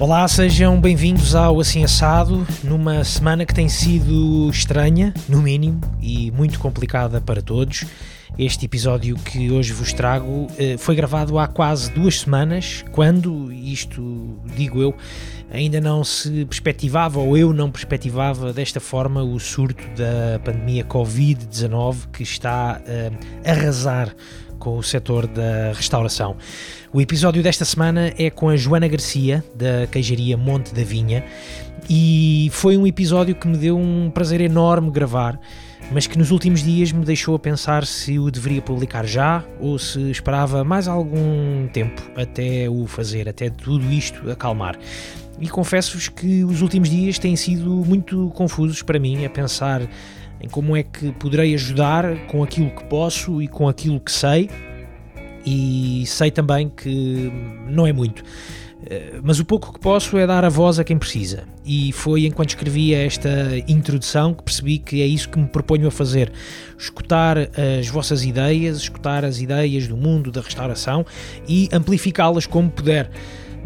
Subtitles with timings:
[0.00, 6.30] Olá, sejam bem-vindos ao Assim Assado, numa semana que tem sido estranha, no mínimo, e
[6.30, 7.84] muito complicada para todos.
[8.38, 14.40] Este episódio que hoje vos trago eh, foi gravado há quase duas semanas, quando, isto
[14.56, 14.94] digo eu,
[15.52, 22.08] ainda não se perspectivava, ou eu não perspectivava desta forma, o surto da pandemia Covid-19
[22.10, 22.80] que está
[23.44, 24.16] a arrasar
[24.60, 26.36] com o setor da restauração.
[26.92, 31.24] O episódio desta semana é com a Joana Garcia, da queijaria Monte da Vinha,
[31.88, 35.40] e foi um episódio que me deu um prazer enorme gravar,
[35.90, 39.78] mas que nos últimos dias me deixou a pensar se o deveria publicar já ou
[39.78, 44.78] se esperava mais algum tempo até o fazer, até tudo isto acalmar.
[45.40, 49.80] E confesso-vos que os últimos dias têm sido muito confusos para mim a pensar
[50.40, 54.48] em como é que poderei ajudar com aquilo que posso e com aquilo que sei
[55.44, 57.32] e sei também que
[57.66, 58.22] não é muito.
[58.86, 61.44] Eh, mas o pouco que posso é dar a voz a quem precisa.
[61.64, 63.30] E foi enquanto escrevia esta
[63.68, 66.32] introdução que percebi que é isso que me proponho a fazer:
[66.78, 67.36] escutar
[67.78, 71.04] as vossas ideias, escutar as ideias do mundo da restauração
[71.46, 73.10] e amplificá-las como puder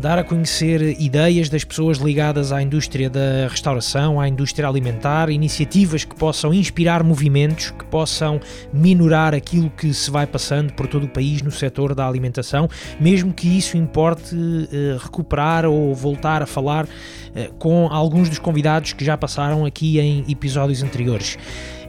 [0.04, 6.04] dar a conhecer ideias das pessoas ligadas à indústria da restauração, à indústria alimentar, iniciativas
[6.04, 8.38] que possam inspirar movimentos, que possam
[8.70, 12.68] minorar aquilo que se vai passando por todo o país no setor da alimentação,
[13.00, 14.36] mesmo que isso importe
[14.70, 16.86] eh, recuperar ou voltar a falar
[17.34, 21.38] eh, com alguns dos convidados que já passaram aqui em episódios anteriores.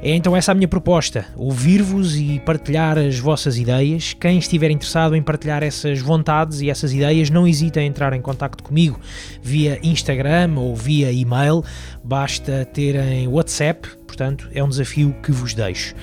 [0.01, 4.13] É então essa a minha proposta: ouvir-vos e partilhar as vossas ideias.
[4.13, 8.21] Quem estiver interessado em partilhar essas vontades e essas ideias, não hesite em entrar em
[8.21, 8.99] contato comigo
[9.41, 11.63] via Instagram ou via e-mail.
[12.03, 15.95] Basta terem WhatsApp, portanto, é um desafio que vos deixo.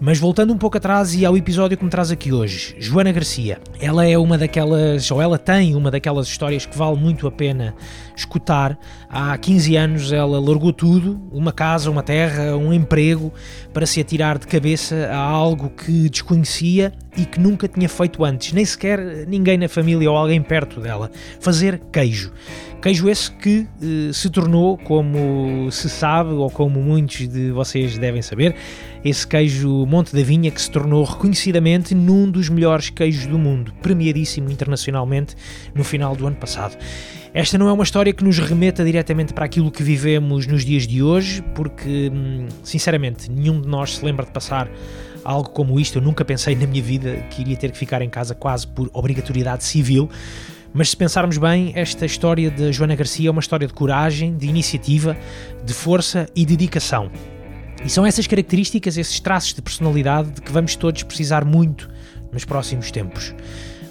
[0.00, 3.58] Mas voltando um pouco atrás e ao episódio que me traz aqui hoje, Joana Garcia.
[3.80, 7.74] Ela é uma daquelas, ou ela tem uma daquelas histórias que vale muito a pena
[8.14, 8.78] escutar.
[9.10, 13.32] Há 15 anos ela largou tudo, uma casa, uma terra, um emprego,
[13.72, 18.52] para se atirar de cabeça a algo que desconhecia e que nunca tinha feito antes,
[18.52, 21.10] nem sequer ninguém na família ou alguém perto dela.
[21.40, 22.32] Fazer queijo.
[22.80, 28.22] Queijo esse que eh, se tornou, como se sabe, ou como muitos de vocês devem
[28.22, 28.54] saber,
[29.08, 33.72] esse queijo Monte da Vinha que se tornou reconhecidamente num dos melhores queijos do mundo,
[33.82, 35.34] premiadíssimo internacionalmente
[35.74, 36.76] no final do ano passado.
[37.32, 40.86] Esta não é uma história que nos remeta diretamente para aquilo que vivemos nos dias
[40.86, 44.68] de hoje, porque, hum, sinceramente, nenhum de nós se lembra de passar
[45.24, 45.98] algo como isto.
[45.98, 48.90] Eu nunca pensei na minha vida que iria ter que ficar em casa quase por
[48.92, 50.08] obrigatoriedade civil.
[50.72, 54.46] Mas se pensarmos bem, esta história de Joana Garcia é uma história de coragem, de
[54.46, 55.16] iniciativa,
[55.64, 57.10] de força e dedicação.
[57.84, 61.88] E são essas características, esses traços de personalidade de que vamos todos precisar muito
[62.32, 63.34] nos próximos tempos.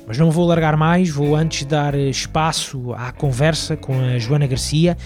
[0.08, 4.98] Mas não vou largar mais, vou antes dar espaço à conversa com a Joana Garcia,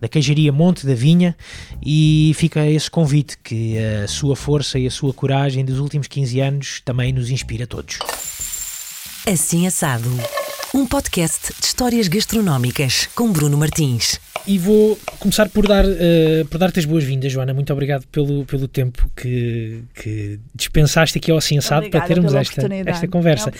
[0.00, 1.36] da queijaria Monte da Vinha,
[1.84, 6.40] e fica esse convite que a sua força e a sua coragem dos últimos 15
[6.40, 7.98] anos também nos inspira a todos.
[9.26, 10.10] Assim Assado
[10.76, 14.20] um podcast de histórias gastronómicas com Bruno Martins.
[14.46, 17.54] E vou começar por dar uh, por dar-te as boas-vindas, Joana.
[17.54, 23.08] Muito obrigado pelo, pelo tempo que, que dispensaste aqui ao Assado para termos esta, esta
[23.08, 23.50] conversa.
[23.50, 23.52] É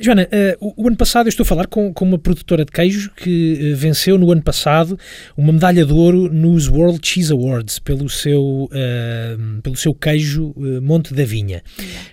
[0.00, 0.28] um Joana,
[0.60, 3.10] uh, o, o, ano passado eu estou a falar com, com uma produtora de queijo
[3.16, 4.98] que uh, venceu no ano passado
[5.38, 8.68] uma medalha de ouro nos World Cheese Awards pelo seu,
[9.62, 11.62] pelo seu queijo Monte da Vinha.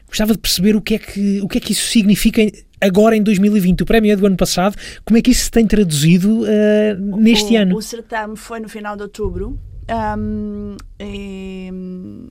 [0.07, 2.41] Gostava de perceber o que é que, o que, é que isso significa
[2.81, 3.81] agora em 2020.
[3.81, 4.75] O prémio é do ano passado.
[5.05, 7.75] Como é que isso se tem traduzido uh, neste o, ano?
[7.77, 9.59] O certame foi no final de outubro.
[9.89, 11.71] Um, e,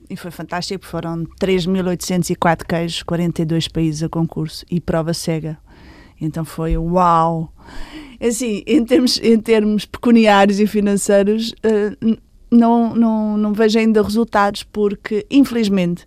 [0.07, 5.57] e, foi fantástico, foram 3.804 queijos, 42 países a concurso e prova cega.
[6.21, 7.51] Então foi uau!
[8.21, 12.17] Assim, em termos, em termos pecuniários e financeiros, uh,
[12.51, 16.05] não, não, não vejo ainda resultados, porque infelizmente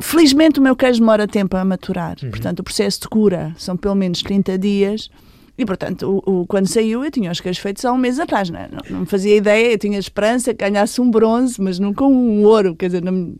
[0.00, 2.30] felizmente o meu queijo demora tempo a maturar, uhum.
[2.30, 5.10] portanto o processo de cura são pelo menos 30 dias.
[5.56, 8.50] E, portanto, o, o, quando saiu, eu tinha os queijos feitos há um mês atrás,
[8.50, 8.68] não, é?
[8.68, 12.74] não, não fazia ideia, eu tinha esperança que ganhasse um bronze, mas nunca um ouro,
[12.74, 13.36] quer dizer, não,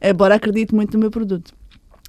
[0.00, 1.52] embora acredito muito no meu produto.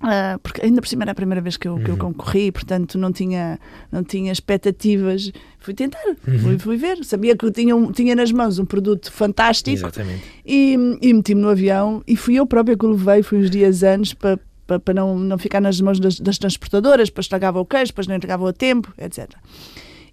[0.04, 1.84] Uh, porque ainda por cima era a primeira vez que eu, uhum.
[1.84, 2.00] que eu uhum.
[2.12, 3.58] concorri, portanto não tinha,
[3.90, 5.32] não tinha expectativas.
[5.60, 6.40] Fui tentar, uhum.
[6.40, 7.06] fui, fui, ver.
[7.06, 10.22] Sabia que eu tinha, um, tinha nas mãos um produto fantástico Exatamente.
[10.46, 13.82] e, e meti-me no avião e fui eu própria que o levei, fui uns dias
[13.82, 17.66] antes para, para, para não, não ficar nas mãos das, das transportadoras, depois estragava o
[17.66, 19.30] queijo, depois não entregava o tempo, etc.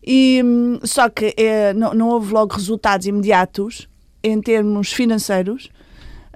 [0.07, 0.41] E,
[0.85, 3.89] só que é, não, não houve logo resultados imediatos
[4.23, 5.69] em termos financeiros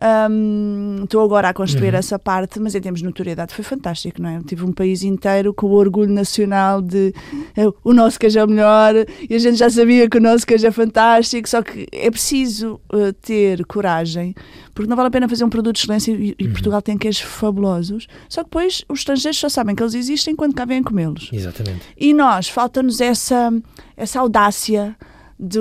[0.05, 1.99] Um, Estou agora a construir Uhum.
[1.99, 4.37] essa parte, mas em termos de notoriedade foi fantástico, não é?
[4.39, 7.15] Eu tive um país inteiro com o orgulho nacional de
[7.57, 8.95] eh, o nosso queijo é o melhor
[9.29, 12.81] e a gente já sabia que o nosso queijo é fantástico, só que é preciso
[12.93, 14.35] eh, ter coragem,
[14.75, 16.53] porque não vale a pena fazer um produto de excelência e, e Uhum.
[16.53, 20.55] Portugal tem queijos fabulosos, só que depois os estrangeiros só sabem que eles existem quando
[20.55, 21.31] cá vêm comê-los.
[21.33, 21.81] Exatamente.
[21.99, 23.53] E nós, falta-nos essa,
[23.97, 24.97] essa audácia
[25.39, 25.59] de,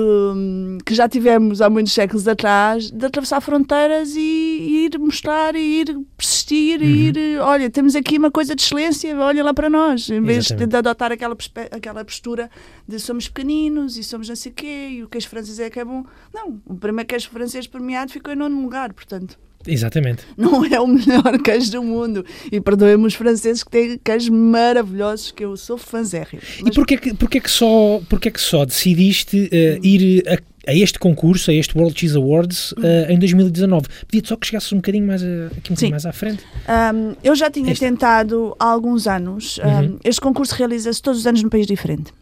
[0.84, 5.80] que já tivemos há muitos séculos atrás, de atravessar fronteiras e, e ir mostrar, e
[5.80, 6.44] ir persistir,
[6.80, 6.86] Uhum.
[6.86, 10.44] e ir, olha, temos aqui uma coisa de excelência, olha lá para nós, em vez
[10.44, 10.70] de, Exatamente.
[10.70, 11.36] de adotar aquela,
[11.70, 12.50] aquela postura
[12.86, 15.80] de somos pequeninos e somos não sei o quê, e o queijo francês é que
[15.80, 16.04] é bom.
[16.32, 20.24] Não, o primeiro queijo francês premiado ficou em nono lugar, portanto Exatamente.
[20.36, 22.24] não é o melhor queijo do mundo.
[22.50, 26.42] E perdoem-me os franceses que têm queijos maravilhosos, que eu sou fãzérrimo.
[26.64, 30.98] E porquê que, porquê que, só, porquê que só decidiste eh, ir a, a este
[30.98, 33.86] concurso, a este World Cheese Awards, eh, em 2019?
[34.06, 36.42] Pedia-te só que chegasses um bocadinho mais, a, aqui um bocadinho mais à frente.
[36.68, 37.84] Um, eu já tinha Esta.
[37.86, 39.58] tentado há alguns anos.
[39.58, 39.98] Um, Uhum.
[40.04, 42.12] Este concurso realiza-se todos os anos num país diferente.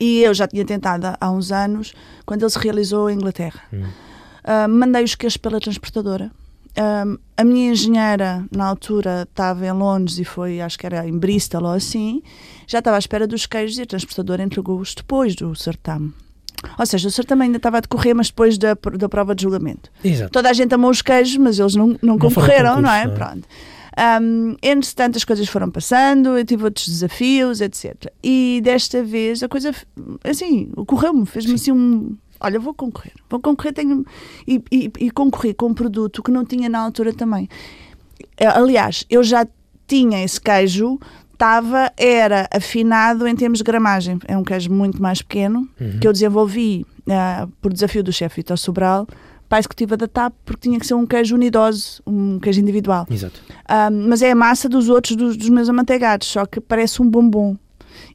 [0.00, 1.94] E eu já tinha tentado há uns anos,
[2.26, 3.60] quando ele se realizou em Inglaterra.
[3.72, 3.84] Hum.
[4.46, 6.30] Um, mandei os queijos pela transportadora.
[6.76, 11.16] Um, a minha engenheira, na altura, estava em Londres e foi, acho que era em
[11.16, 12.22] Bristol ou assim,
[12.66, 16.12] já estava à espera dos queijos e a transportadora entregou-os depois do certame.
[16.78, 19.90] Ou seja, o certame ainda estava a decorrer, mas depois da, da prova de julgamento.
[20.02, 20.32] Exato.
[20.32, 23.04] Toda a gente amou os queijos, mas eles não, não Não concorreram, concurso, não é?
[23.06, 23.14] não é?
[23.14, 23.48] Pronto.
[24.22, 27.94] Um, entretanto, as coisas foram passando, eu tive outros desafios, etc.
[28.22, 29.72] E desta vez a coisa,
[30.24, 32.16] assim, ocorreu-me, fez-me assim um.
[32.44, 34.04] Olha, vou concorrer, vou concorrer, tenho.
[34.46, 37.48] E, e, e concorri com um produto que não tinha na altura também.
[38.36, 39.46] Eh, Aliás, eu já
[39.86, 40.98] tinha esse queijo,
[41.32, 44.18] estava, era afinado em termos de gramagem.
[44.26, 45.98] É um queijo muito mais pequeno, Uhum.
[46.00, 49.06] que eu desenvolvi ah, por desafio do chefe Vitor Sobral
[49.48, 53.06] para a executiva da TAP, porque tinha que ser um queijo unidose, um queijo individual.
[53.10, 53.40] Exato.
[53.66, 57.08] Ah, mas é a massa dos outros, dos, dos meus amanteigados, só que parece um
[57.08, 57.56] bombom.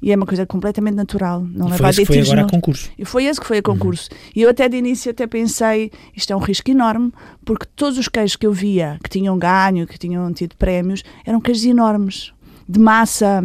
[0.01, 1.41] E é uma coisa completamente natural.
[1.41, 2.89] Não E leva foi esse que foi agora a concurso.
[2.97, 4.09] e foi esse que foi a concurso.
[4.35, 7.11] E eu até de início até pensei, isto é um risco enorme,
[7.43, 11.41] porque todos os queijos que eu via que tinham ganho, que tinham tido prémios, eram
[11.41, 12.31] queijos enormes,
[12.67, 13.43] de massa,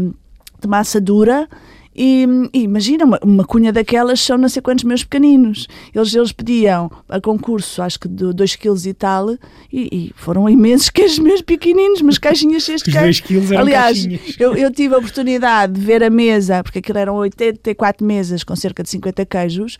[0.60, 1.48] de massa dura.
[1.94, 5.68] E, e imagina, uma, uma cunha daquelas são não sei quantos meus pequeninos.
[5.94, 9.38] Eles, eles pediam a concurso, acho que de 2 kg e tal, e,
[9.72, 12.96] e foram imensos queijos meus pequeninos, mas caixinhas cheias de Os.
[12.96, 14.36] 2 quilos eram Aliás, caixinhas.
[14.40, 18.56] eu, eu tive a oportunidade de ver a mesa, porque aquilo eram 84 mesas com
[18.56, 19.78] cerca de 50 queijos,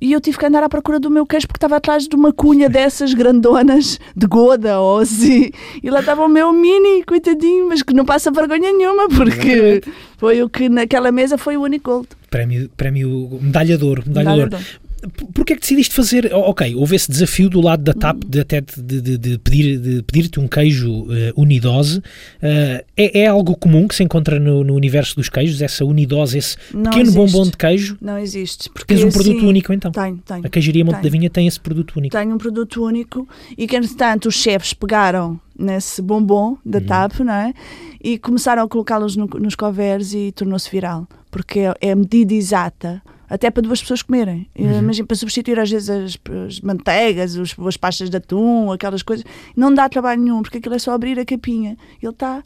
[0.00, 2.32] e eu tive que andar à procura do meu queijo porque estava atrás de uma
[2.32, 5.50] cunha dessas grandonas de goda ou assim.
[5.82, 9.82] E lá estava o meu mini, coitadinho, mas que não passa vergonha nenhuma, porque
[10.16, 12.08] foi o que naquela mesa foi o único gold.
[12.30, 14.02] Prémio, prémio medalha de ouro.
[14.06, 14.44] Medalha de ouro.
[14.44, 14.87] Medalha de ouro.
[15.34, 16.30] Porquê é que decidiste fazer?
[16.34, 18.28] Ok, houve esse desafio do lado da TAP Hum.
[18.28, 22.02] de até de, de- de pedir, de pedir-te um queijo eh, unidose.
[22.42, 26.38] Eh, é, é algo comum que se encontra no, no universo dos queijos, essa unidose,
[26.38, 27.16] esse Não pequeno existe.
[27.16, 27.96] bombom de queijo?
[28.00, 28.68] Não existe.
[28.70, 29.92] Porque Tens um produto assim- único então.
[29.92, 30.46] Tenho, tenho.
[30.46, 31.04] A queijaria Monte Tenho.
[31.04, 32.16] da Vinha tem esse produto único.
[32.16, 37.32] Tenho um produto único e que, entretanto, os chefes pegaram nesse bombom da TAP, não
[37.34, 37.54] é?
[38.02, 41.06] E começaram a colocá-los no- nos coveres e tornou-se viral.
[41.30, 44.48] Porque é a medida exata, até para duas pessoas comerem.
[44.56, 49.24] Imagina, para substituir às vezes as, as manteigas, os, as pastas de atum, aquelas coisas.
[49.56, 51.76] Não dá trabalho nenhum, porque aquilo é só abrir a capinha.
[52.02, 52.42] Ele está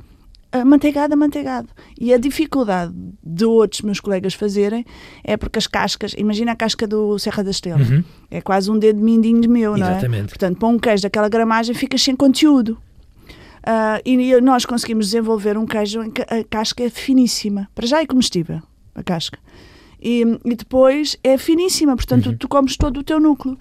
[0.51, 1.69] amanteigado, amanteigado.
[1.99, 2.93] E a dificuldade
[3.25, 4.85] de outros meus colegas fazerem
[5.25, 8.05] é porque as cascas, imagina a casca do Serra da Estrela, Uhum.
[8.31, 9.93] é quase um dedo mindinho meu, não é?
[9.93, 10.29] Exatamente.
[10.29, 12.77] Portanto, para um queijo daquela gramagem ficas sem conteúdo.
[13.65, 17.69] Ah, e nós conseguimos desenvolver um queijo em que a casca é finíssima.
[17.75, 18.61] Para já é comestível,
[18.95, 19.39] a casca.
[20.03, 22.37] E, e depois é finíssima, portanto Uhum.
[22.37, 23.57] tu comes todo o teu núcleo.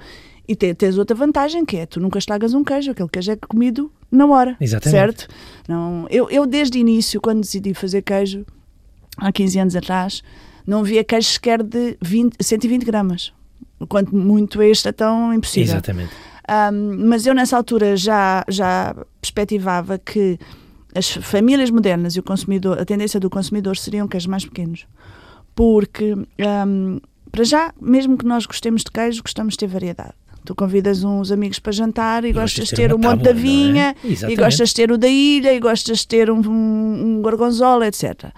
[0.48, 3.36] E te- tens outra vantagem que é tu nunca estragas um queijo, aquele queijo é
[3.36, 4.91] comido na hora, Exatamente.
[5.00, 5.27] certo?
[5.67, 8.45] Não, eu, eu desde o início, quando decidi fazer queijo,
[9.17, 10.24] há 15 anos atrás,
[10.65, 13.31] não via queijo sequer de 20, 120 gramas.
[13.88, 15.74] Quanto muito este é tão impossível.
[15.75, 16.12] Exatamente.
[16.74, 20.38] Um, mas eu nessa altura já, já perspectivava que
[20.93, 24.86] as famílias modernas e o consumidor, a tendência do consumidor seriam queijos mais pequenos.
[25.61, 26.15] Porque,
[26.65, 26.99] um,
[27.31, 30.15] para já, mesmo que nós gostemos de queijo, gostamos de ter variedade.
[30.43, 33.33] Tu convidas uns amigos para jantar e, gostas de ter, o uma Monte da é?
[33.33, 34.39] Vinha, e Exatamente.
[34.39, 38.31] gostas de ter o da ilha, e gostas de ter um, um, um gorgonzola, etc.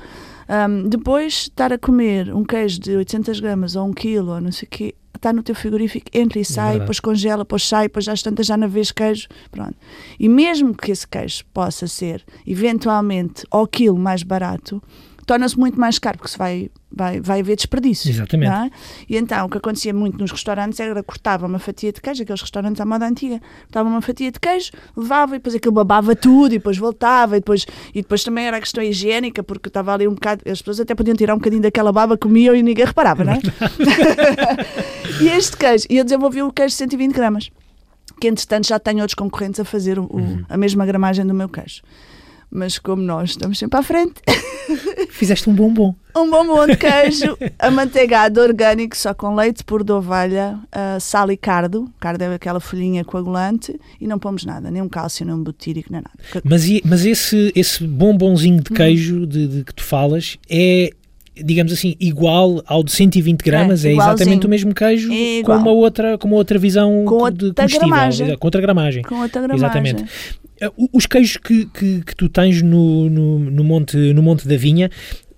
[0.49, 4.51] Um, depois, estar a comer um queijo de 800 gramas ou um quilo, ou não
[4.51, 6.79] sei o quê, está no teu frigorífico, entra e sai, verdade.
[6.81, 9.75] depois congela, depois sai, depois já às tantas já não vês queijo, pronto.
[10.19, 14.83] E mesmo que esse queijo possa ser, eventualmente, ao quilo mais barato,
[15.25, 18.07] torna-se muito mais caro, porque se vai vai, vai haver desperdício.
[18.11, 18.51] Exatamente.
[18.51, 18.69] é?
[19.09, 22.41] E então o que acontecia muito nos restaurantes era cortava uma fatia de queijo, aqueles
[22.41, 26.53] restaurantes à moda antiga, cortava uma fatia de queijo, levava e depois aquilo babava tudo
[26.53, 27.65] e depois voltava e depois,
[27.95, 30.93] e depois também era a questão higiênica, porque estava ali um bocado, as pessoas até
[30.93, 33.39] podiam tirar um bocadinho daquela baba, comiam e ninguém reparava, não é?
[35.23, 37.49] e este queijo, e eu desenvolvi o queijo de 120 gramas,
[38.19, 41.49] que entretanto já tenho outros concorrentes a fazer o- o- a mesma gramagem do meu
[41.49, 41.81] queijo.
[42.51, 44.13] Mas como nós estamos sempre à frente,
[45.09, 45.93] Fizeste um bombom.
[46.15, 51.37] um bombom de queijo amanteigado orgânico, só com leite puro de ovelha, ah, sal e
[51.37, 51.89] cardo.
[51.99, 55.91] Cardo é aquela folhinha coagulante e não pomos nada, nem um cálcio, nem um butírico,
[55.91, 56.41] nem nada.
[56.43, 60.91] Mas, mas esse, esse bombonzinho de queijo de, de que tu falas é,
[61.35, 63.85] digamos assim, igual ao de 120 gramas?
[63.85, 67.29] É, É, exatamente o mesmo queijo É com uma outra, com uma outra visão Com
[67.31, 68.27] de outra comestível, gramagem.
[68.27, 69.03] exa- com outra gramagem.
[69.03, 69.65] Com outra gramagem.
[69.65, 70.05] Exatamente.
[70.61, 74.55] Uh, Os queijos que, que, que tu tens no, no, no monte, no Monte da
[74.55, 74.89] Vinha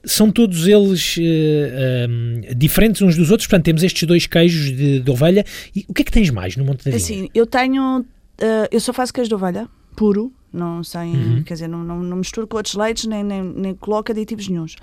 [0.05, 3.48] são todos eles eh, um, diferentes uns dos outros?
[3.48, 5.43] Portanto, temos estes dois queijos de, de ovelha.
[5.75, 6.98] E o que é que tens mais no Monte da Vinha?
[6.98, 8.05] Assim, eu tenho.
[8.39, 11.12] ah, eu só faço queijo de ovelha, puro, não sem.
[11.12, 11.43] Uhum.
[11.43, 14.75] Quer dizer, não, não, não misturo com outros leites, nem, nem, nem coloco aditivos nenhums.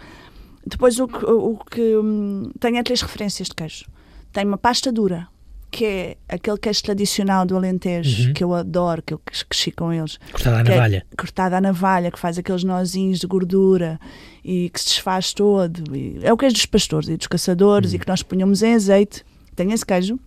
[0.66, 3.84] Depois, o que, o que hum, tenho é três referências de queijo.
[4.32, 5.28] Tenho uma pasta dura,
[5.72, 8.32] que é aquele queijo tradicional do Alentejo, Uhum.
[8.34, 10.18] que eu adoro, que eu cresci com eles.
[10.30, 11.06] Cortada à é navalha.
[11.16, 13.98] cortada à navalha, que faz aqueles nozinhos de gordura
[14.44, 15.96] e que se desfaz todo.
[15.96, 19.24] E é o queijo dos pastores e dos caçadores e que nós punhamos em azeite.
[19.56, 20.18] Tenho esse queijo.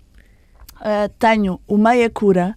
[0.81, 2.55] Ah, tenho o meia cura,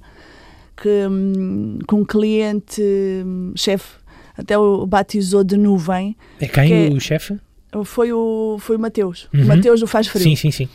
[0.76, 3.96] que, hum, que um cliente, hum, chefe,
[4.36, 6.16] até o batizou de nuvem.
[6.40, 7.38] É quem que- o chefe?
[7.84, 9.28] Foi o, foi o Mateus.
[9.34, 9.42] Uhum.
[9.42, 10.24] O Mateus do Faz Frio.
[10.24, 10.68] Sim, sim, sim.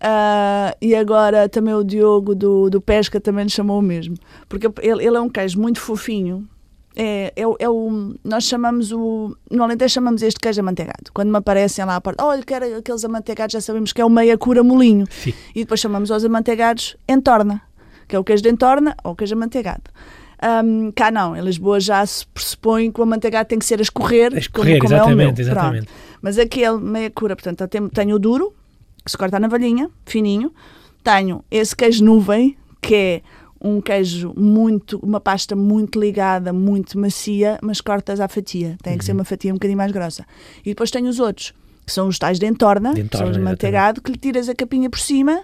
[0.00, 4.16] Ah, e agora também o Diogo do, do Pesca também nos chamou o mesmo.
[4.48, 6.46] Porque ele, ele é um queijo muito fofinho.
[6.98, 9.36] É, é, é o, nós chamamos o.
[9.50, 11.10] No Alentejo chamamos este queijo amanteigado.
[11.12, 14.08] Quando me aparecem lá à porta, olha, quero aqueles amanteigados, já sabemos que é o
[14.08, 15.06] meia cura molinho.
[15.10, 15.34] Sim.
[15.54, 17.60] E depois chamamos aos amanteigados entorna,
[18.08, 19.82] que é o queijo de entorna ou o queijo amanteigado.
[20.40, 23.82] Ahm, cá não, em Lisboa já se pressupõe que o amanteigado tem que ser a
[23.82, 25.28] escorrer, A escorrer, como, como é o meu.
[25.30, 25.86] exatamente, exatamente.
[25.86, 26.00] Pronto.
[26.22, 28.54] Mas aquele meia cura, portanto, tenho, tenho o duro,
[29.10, 30.52] se corta na valhinha, fininho.
[31.02, 33.22] Tenho esse queijo nuvem, que é
[33.60, 38.76] um queijo muito, uma pasta muito ligada, muito macia, mas cortas à fatia.
[38.82, 39.06] Tem que Uhum.
[39.06, 40.24] ser uma fatia um bocadinho mais grossa.
[40.64, 41.52] E depois tenho os outros,
[41.86, 44.18] que são os tais de entorna, De que são os de entorna, manteigado, que lhe
[44.18, 45.40] tiras a capinha por cima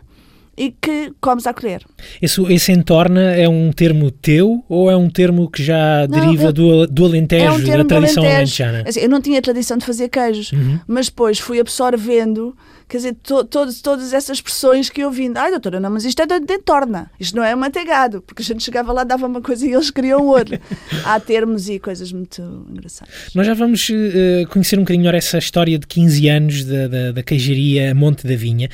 [0.57, 1.83] e que comes à colher.
[2.21, 6.45] Esse, esse entorna é um termo teu ou é um termo que já Não, deriva
[6.49, 8.63] eu- do, do Alentejo, é um da tradição Alentejo.
[8.65, 8.85] alentejana?
[8.87, 10.79] Assim, eu não tinha tradição de fazer queijos, Uhum.
[10.87, 12.55] mas depois fui absorvendo,
[12.93, 15.33] quer dizer, to, todos, todas essas expressões que eu vim.
[15.35, 18.45] Ai, doutora, não, mas isto é de de entorna, isto não é manteigado, porque a
[18.45, 20.61] gente chegava lá, dava uma coisa e eles queriam outra.
[21.03, 23.15] Há termos e coisas muito engraçadas.
[23.35, 27.13] Nós já vamos eh, conhecer um bocadinho melhor essa história de 15 anos da, da,
[27.13, 28.69] da queijaria Monte da Vinha.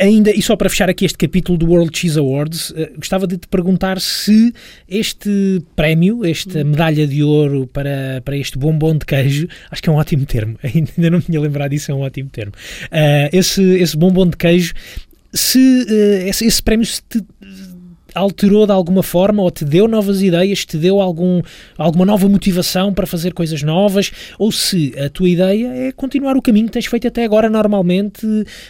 [0.00, 3.38] Ainda, e só para fechar aqui este capítulo do World Cheese Awards, eh, gostava de
[3.38, 4.52] te perguntar se
[4.88, 9.92] este prémio, esta medalha de ouro para, para este bombom de queijo, acho que é
[9.92, 12.52] um ótimo termo, ainda não me tinha lembrado disso, é um ótimo termo.
[12.90, 14.74] Ah, esse, esse bombom de queijo,
[15.32, 17.22] se eh, esse, esse prémio se te
[18.18, 21.40] alterou de alguma forma ou te deu novas ideias, te deu algum,
[21.76, 26.42] alguma nova motivação para fazer coisas novas, ou se a tua ideia é continuar o
[26.42, 28.26] caminho que tens feito até agora normalmente,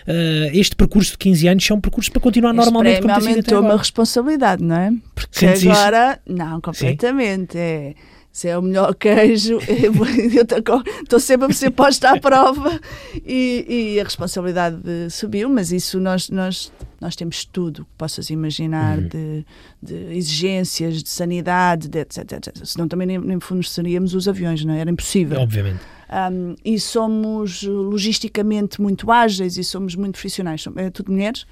[0.07, 3.25] eh, este percurso de 15 anos é um percurso para continuar normalmente Este como prémio
[3.27, 3.83] tens sido até aumentou uma agora.
[3.83, 4.93] responsabilidade, não é?
[5.15, 5.71] Porque Sentes isso?
[5.71, 7.57] agora, não, completamente.
[7.59, 7.95] É,
[8.33, 9.59] se é o melhor queijo,
[11.03, 12.81] estou sempre a ser posta à prova
[13.27, 14.79] e, e a responsabilidade
[15.11, 19.09] subiu, mas isso nós, nós, nós temos tudo que possas imaginar Uhum.
[19.09, 19.47] de,
[19.83, 22.65] de exigências, de sanidade, de etc, etc.
[22.65, 24.81] Senão também nem, nem forneceríamos os aviões, não é?
[24.81, 25.41] Era impossível.
[25.41, 25.81] Obviamente.
[26.11, 30.65] Um, e somos logisticamente muito ágeis e somos muito profissionais.
[30.77, 31.45] É tudo mulheres,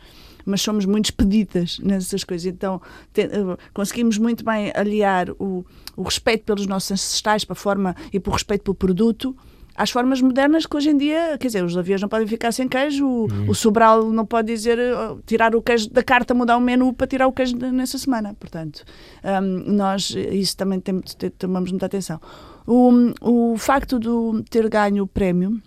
[0.46, 2.46] mas somos muito expedidas nessas coisas.
[2.46, 2.80] Então
[3.12, 7.94] te- eh, conseguimos muito bem aliar o, o respeito pelos nossos ancestrais para a forma
[8.12, 9.36] e por respeito pelo produto
[9.78, 12.66] às formas modernas que hoje em dia, quer dizer, os aviões não podem ficar sem
[12.66, 14.94] queijo, o, o Sobral não pode dizer eh,
[15.26, 18.32] tirar o queijo da carta, mudar o menu para tirar o queijo nessa semana.
[18.40, 18.82] Portanto,
[19.22, 22.18] um, nós, isso também tem, te- tomamos muita atenção.
[22.66, 24.08] O, o facto de
[24.48, 25.60] ter ganho o prémio,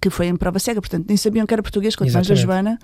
[0.00, 2.42] que foi em prova cega, portanto, nem sabiam que era português, da Exatamente.
[2.42, 2.78] Joana.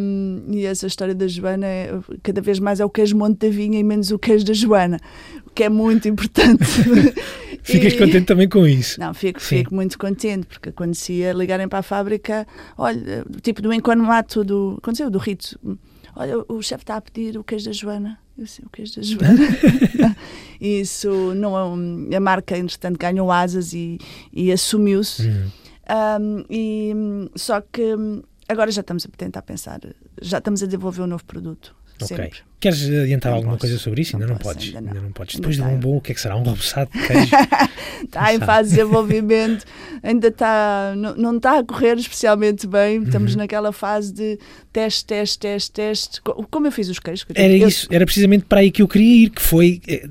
[0.00, 1.90] Um, e essa história da Joana é,
[2.22, 4.98] cada vez mais é o queijo Monte da Vinha e menos o queijo da Joana,
[5.46, 6.64] o que é muito importante.
[7.64, 9.00] Ficas E- contente também com isso?
[9.00, 9.58] não, fico, Sim.
[9.58, 12.46] fico muito contente, porque acontecia ligarem para a fábrica,
[12.76, 14.76] olha, tipo do enquanto do.
[14.78, 15.58] Aconteceu, do Rito.
[16.14, 18.18] Olha, o chefe está a pedir o queijo da Joana.
[18.38, 20.16] Eu sei, o queijo da Joana.
[20.60, 23.98] Isso não é A marca, entretanto, ganhou asas e,
[24.32, 25.26] e assumiu-se.
[25.26, 25.50] Uhum.
[25.90, 26.92] Um, e,
[27.34, 27.94] só que
[28.48, 29.80] agora já estamos a tentar pensar,
[30.20, 31.74] já estamos a desenvolver um novo produto.
[32.00, 32.16] Ok.
[32.16, 32.38] Sempre.
[32.60, 33.60] Queres adiantar Não alguma posso.
[33.66, 34.12] coisa sobre isso?
[34.12, 34.76] Não ainda não posso, podes.
[34.76, 35.02] ainda não.
[35.02, 35.34] não podes.
[35.34, 35.74] Ainda Depois do está.
[35.74, 36.36] bombom, o que é que será?
[36.36, 37.30] Um robuçado de queijo?
[38.04, 39.64] Está em fase de desenvolvimento,
[40.04, 43.02] ainda está, não, não está a correr especialmente bem.
[43.02, 43.38] Estamos Uhum.
[43.38, 44.38] naquela fase de
[44.72, 46.20] teste, teste, teste, teste.
[46.22, 47.24] Co- Como eu fiz os queijos.
[47.24, 49.80] que eu Era eu- isso, era precisamente para aí que eu queria ir, que foi
[49.88, 50.08] eh,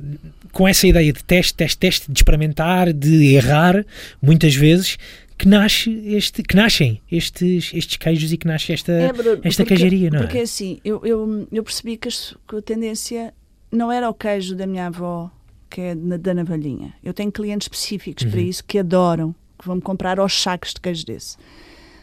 [0.51, 3.85] com essa ideia de teste, teste, teste, de experimentar, de errar,
[4.21, 4.97] muitas vezes,
[5.37, 9.65] que nasce este, que nascem estes, estes queijos e que nasce esta, É, esta porque-
[9.65, 10.41] queijaria, não Porque é?
[10.41, 13.33] assim, eu, eu, eu percebi que, a tendência
[13.71, 15.29] não era o queijo da minha avó,
[15.69, 16.93] que é da navalhinha.
[17.03, 18.45] Eu tenho clientes específicos para Uhum.
[18.47, 21.37] isso que adoram, que vão comprar aos sacos de queijo desse.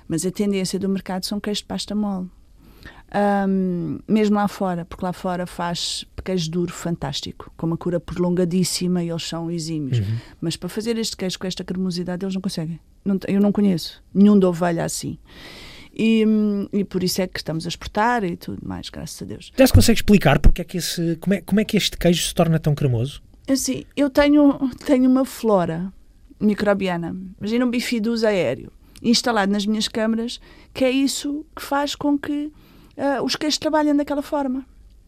[0.07, 2.29] Mas a tendência do mercado são queijos de pasta mole.
[3.15, 9.05] Ahm, mesmo lá fora, porque lá fora faz queijo duro fantástico, com uma cura prolongadíssima
[9.05, 9.99] e eles são exímios.
[9.99, 10.17] Uhum.
[10.41, 12.81] Mas para fazer este queijo com esta cremosidade, eles não conseguem.
[13.05, 15.19] Não eu não conheço nenhum de ovelha assim.
[15.97, 16.25] E,
[16.73, 19.53] e por isso é que estamos a exportar e tudo mais, graças a Deus.
[19.57, 22.27] Já se consegue explicar porque é que esse, como, é, como é que este queijo
[22.27, 23.23] se torna tão cremoso?
[23.47, 25.93] Assim, eu tenho, tenho uma flora
[26.41, 30.41] microbiana, imagina um bifidus aéreo, instalado nas minhas câmaras,
[30.73, 32.51] que é isso que faz com que
[32.97, 34.65] ah, os queijos trabalhem daquela forma.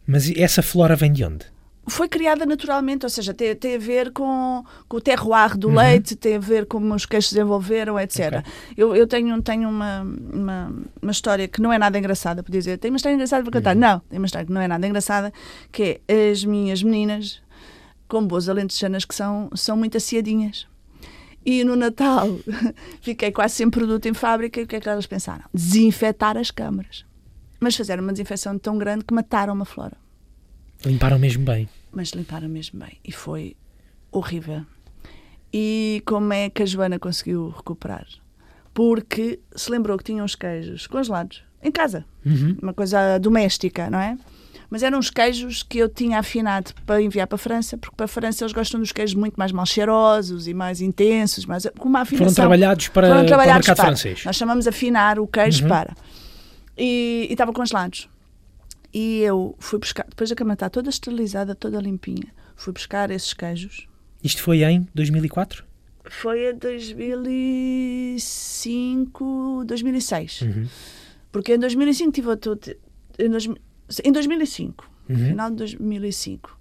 [0.07, 1.45] Mas essa flora vem de onde?
[1.88, 5.76] foi criada naturalmente, ou seja, tem, tem a ver com, com o terroir do Uhum.
[5.76, 8.38] leite, tem a ver com como os queijos se desenvolveram, etc.
[8.38, 8.52] Ok.
[8.76, 12.76] Eu, eu tenho, tenho uma, uma, uma história que não é nada engraçada, por dizer,
[12.78, 13.62] tenho uma história engraçada para Uhum.
[13.62, 13.76] contar.
[13.76, 15.33] Não, tem uma história que não é nada engraçada,
[15.71, 17.40] que é as minhas meninas,
[18.09, 20.66] com boas alentejanas que são, são muito aciadinhas.
[21.45, 22.37] E no Natal
[23.00, 25.45] fiquei quase sem produto em fábrica e o que é que elas pensaram?
[25.55, 27.05] Desinfetar as câmaras.
[27.60, 29.96] Mas fizeram uma desinfecção tão grande que mataram uma flora
[30.84, 31.68] Limparam mesmo bem.
[31.92, 33.56] mas limparam mesmo bem e foi
[34.12, 34.62] horrível.
[35.52, 38.06] E como é que a Joana conseguiu recuperar?
[38.75, 42.56] Porque se lembrou que tinha uns queijos congelados em casa, Uhum.
[42.62, 44.16] uma coisa doméstica, não é?
[44.68, 48.04] Mas eram uns queijos que eu tinha afinado para enviar para a França, porque para
[48.04, 51.88] a França eles gostam dos queijos muito mais mal cheirosos e mais intensos, mais, com
[51.88, 52.26] uma afinação.
[52.26, 53.86] Foram trabalhados para, Foram para o trabalhados mercado para.
[53.96, 54.25] francês.
[54.25, 55.68] Nós chamamos afinar o queijo Uhum.
[55.68, 55.94] para.
[56.76, 58.08] E, estavam congelados.
[58.92, 63.32] E eu fui buscar, depois da cama estar toda esterilizada, toda limpinha, fui buscar esses
[63.34, 63.86] queijos.
[64.22, 65.64] Isto foi em 2004?
[66.08, 66.54] Foi em
[68.16, 70.40] 2005, 2006.
[70.42, 70.66] Uhum.
[71.32, 72.58] Porque em 2005 tive outro.
[73.18, 73.48] Em, dois,
[74.04, 75.16] em 2005, Uhum.
[75.16, 76.56] final de 2005.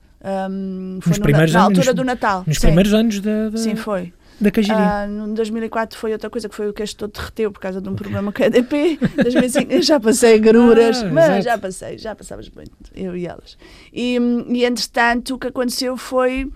[0.50, 2.44] hum, foi Nos no- primeiros na, anos- altura do Natal.
[2.48, 2.68] Nos sim.
[2.68, 4.12] primeiros anos da, da, Sim, foi.
[4.40, 4.84] Da queijaria.
[5.04, 7.88] Ah, no 2004 foi outra coisa que foi o queijo todo derreteu por causa de
[7.90, 8.98] um problema com a EDP.
[9.22, 11.44] 2005 eu já passei garuras, Ah, mas exato.
[11.44, 13.58] já passei, já passávamos muito, eu e elas.
[13.94, 14.18] E,
[14.50, 16.52] e entretanto o que aconteceu foi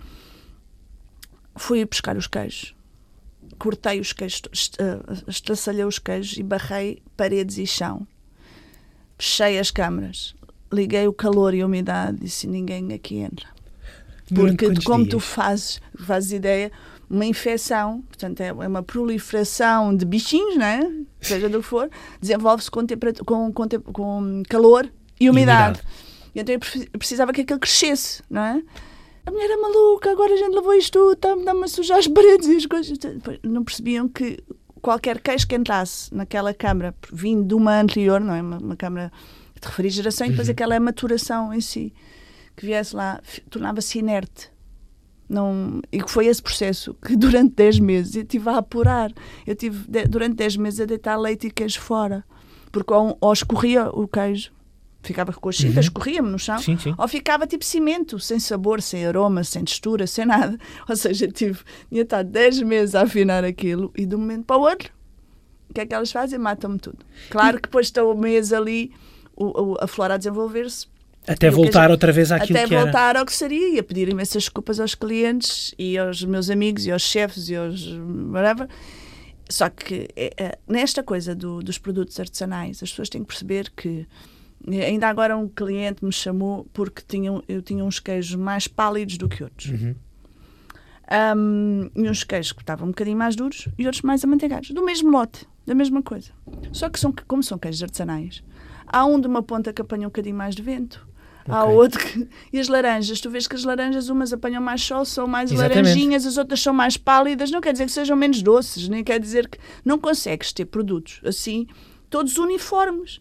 [1.56, 2.74] fui buscar os queijos.
[3.58, 4.42] Cortei os queijos,
[4.78, 8.06] ah, estraçalhei os queijos e barrei paredes e chão.
[9.18, 10.34] Fechei as câmaras.
[10.72, 13.46] Liguei o calor e a umidade e disse ninguém aqui entra.
[14.32, 15.24] Porque como tu dias?
[15.24, 16.70] fazes, fazes ideia,
[17.10, 20.80] uma infecção, portanto é uma proliferação de bichinhos, né?
[21.20, 22.86] seja do que for, desenvolve-se com,
[23.26, 25.80] com, com, com calor e umidade.
[26.34, 26.60] E então eu
[26.98, 28.62] precisava que aquilo crescesse, não é?
[29.26, 32.48] A mulher é maluca, agora a gente levou isto tudo, está-me a sujar as paredes
[32.48, 32.96] e as coisas.
[33.42, 34.38] Não percebiam que
[34.80, 38.40] qualquer queijo que entrasse naquela câmara, vindo de uma anterior, não é?
[38.40, 39.12] Uma, uma câmara
[39.60, 40.52] de refrigeração, e depois Uhum.
[40.52, 41.92] aquela maturação em si,
[42.56, 43.20] que viesse lá,
[43.50, 44.49] tornava-se inerte.
[45.32, 49.12] Não, e que foi esse processo que durante 10 meses eu tive a apurar.
[49.46, 52.24] Eu tive de- durante 10 meses a deitar leite e queijo fora.
[52.72, 54.50] Porque ou, ou escorria o queijo,
[55.02, 55.80] ficava com a chita, Uhum.
[55.80, 56.94] escorria-me no chão, Sim, sim.
[56.98, 60.58] ou ficava tipo cimento, sem sabor, sem aroma, sem textura, sem nada.
[60.88, 64.56] Ou seja, tive, tinha estado 10 meses a afinar aquilo e de um momento para
[64.56, 64.92] o outro,
[65.70, 66.38] o que é que elas fazem?
[66.38, 66.98] Matam-me tudo.
[67.30, 68.92] Claro que depois está o mês ali,
[69.36, 70.86] o, o- a flora a desenvolver-se,
[71.26, 72.84] Até voltar queijo- outra vez àquilo até que era.
[72.84, 76.86] voltar ao que seria e a pedir imensas desculpas aos clientes e aos meus amigos
[76.86, 77.86] e aos chefes e aos
[78.32, 78.68] whatever.
[79.48, 83.70] Só que é, é, nesta coisa do- dos produtos artesanais, as pessoas têm que perceber
[83.76, 84.06] que
[84.70, 89.16] eh, ainda agora um cliente me chamou porque tinham, eu tinha uns queijos mais pálidos
[89.18, 89.70] do que outros.
[89.70, 89.94] Uhum.
[91.36, 94.84] Um, e uns queijos que estavam um bocadinho mais duros e outros mais amanteigados, do
[94.84, 96.30] mesmo lote, da mesma coisa.
[96.72, 98.44] Só que são, como são queijos artesanais,
[98.86, 101.04] há um de uma ponta que apanha um bocadinho mais de vento,
[101.48, 101.74] há Ok.
[101.76, 102.28] outro que.
[102.52, 105.76] E as laranjas, tu vês que as laranjas, umas apanham mais sol, são mais Exatamente.
[105.84, 109.18] laranjinhas, as outras são mais pálidas, não quer dizer que sejam menos doces, nem quer
[109.20, 111.66] dizer que não consegues ter produtos assim,
[112.08, 113.20] todos uniformes.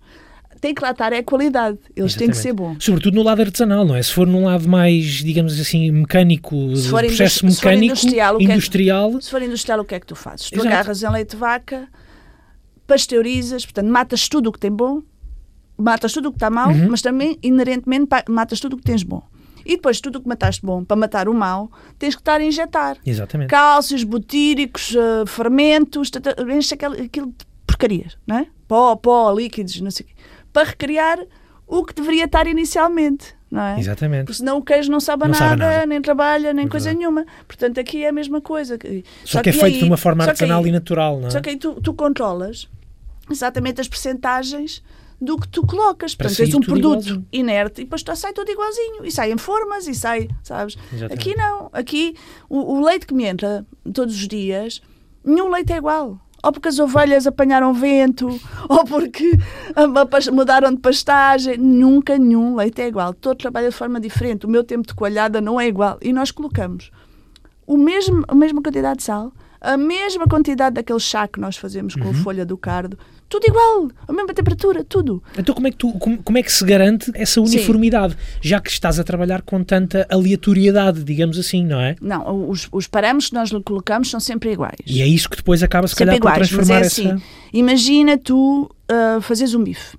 [0.61, 2.75] Tem que lá estar é a qualidade, eles têm que ser Exatamente.
[2.75, 2.83] bons.
[2.83, 4.03] Sobretudo no lado artesanal, não é?
[4.03, 7.93] Se for num lado mais, digamos assim, mecânico, Se for processo indus- se for mecânico,
[7.93, 10.49] industrial, que é que- industrial, Se for industrial, o que é que tu fazes?
[10.49, 10.67] Tu Exato.
[10.67, 11.87] agarras em leite de vaca,
[12.85, 15.01] pasteurizas, portanto, matas tudo o que tem bom,
[15.79, 16.89] matas tudo o que está mau, Uhum.
[16.89, 19.21] mas também, inerentemente, matas tudo o que tens bom.
[19.65, 22.43] E depois, tudo o que mataste bom, para matar o mau, tens que estar a
[22.43, 22.97] injetar.
[23.05, 23.49] Exatamente.
[23.49, 28.47] Cálcios, butíricos, eh, fermentos, tata- enche aquele- aquilo de porcarias, não é?
[28.67, 30.15] Pó, pó, líquidos, não sei o quê.
[30.51, 31.19] Para recriar
[31.67, 33.79] o que deveria estar inicialmente, não é?
[33.79, 34.25] Exatamente.
[34.25, 35.85] Porque senão o queijo não sabe Não nada, sabe nada.
[35.85, 37.25] nem trabalha, nem É coisa nenhuma.
[37.47, 38.75] Portanto, aqui é a mesma coisa.
[39.23, 41.27] Só, que é aí- feito de uma forma só que artesanal aí- e natural, não
[41.27, 41.29] é?
[41.31, 42.67] Só que aí tu, tu controlas
[43.29, 44.81] exatamente as percentagens
[45.21, 46.15] do que tu colocas.
[46.15, 47.25] Para Portanto, tens um produto igualzinho.
[47.31, 49.05] inerte e depois tu sai tudo igualzinho.
[49.05, 50.77] E sai em formas e sai, sabes?
[50.93, 51.13] Exatamente.
[51.13, 51.69] Aqui não.
[51.73, 52.15] Aqui
[52.49, 54.81] o, o leite que me entra todos os dias,
[55.23, 56.19] nenhum leite é igual.
[56.41, 58.27] Ou porque as ovelhas apanharam vento,
[58.69, 59.37] ou porque
[60.31, 61.57] mudaram de pastagem.
[61.57, 63.13] Nunca nenhum leite é igual.
[63.13, 64.45] Todo trabalha de forma diferente.
[64.45, 65.97] O meu tempo de coalhada não é igual.
[66.01, 66.91] E nós colocamos
[67.67, 71.95] o mesmo, a mesma quantidade de sal, a mesma quantidade daquele chá que nós fazemos
[71.95, 75.21] com a folha do cardo, tudo igual, a mesma temperatura, tudo.
[75.37, 78.69] Então como é que tu como, como é que se garante essa uniformidade, já que
[78.69, 81.95] estás a trabalhar com tanta aleatoriedade, digamos assim, não é?
[82.01, 84.79] Não, os, os parâmetros que nós lhe colocamos são sempre iguais.
[84.85, 87.01] E é isso que depois acaba se sempre calhar por iguais, mas transformar é essa
[87.01, 87.23] assim.
[87.53, 89.97] Imagina tu ah, fazes um bife.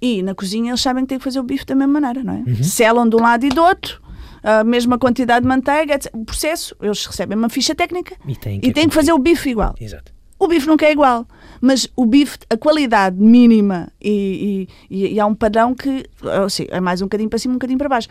[0.00, 2.34] E na cozinha eles sabem que têm que fazer o bife da mesma maneira, não
[2.34, 2.50] é?
[2.50, 2.62] Uhum.
[2.62, 4.00] Selam de um lado e do outro,
[4.42, 6.10] a mesma quantidade de manteiga, etc.
[6.14, 9.50] o processo, eles recebem uma ficha técnica e tem e têm que fazer o bife
[9.50, 9.74] igual.
[9.80, 10.12] Exato.
[10.38, 11.26] O bife nunca é igual,
[11.60, 16.04] mas o bife, a qualidade mínima e, e- e- há um padrão que
[16.48, 18.08] seja, é mais um bocadinho para cima, um bocadinho para baixo.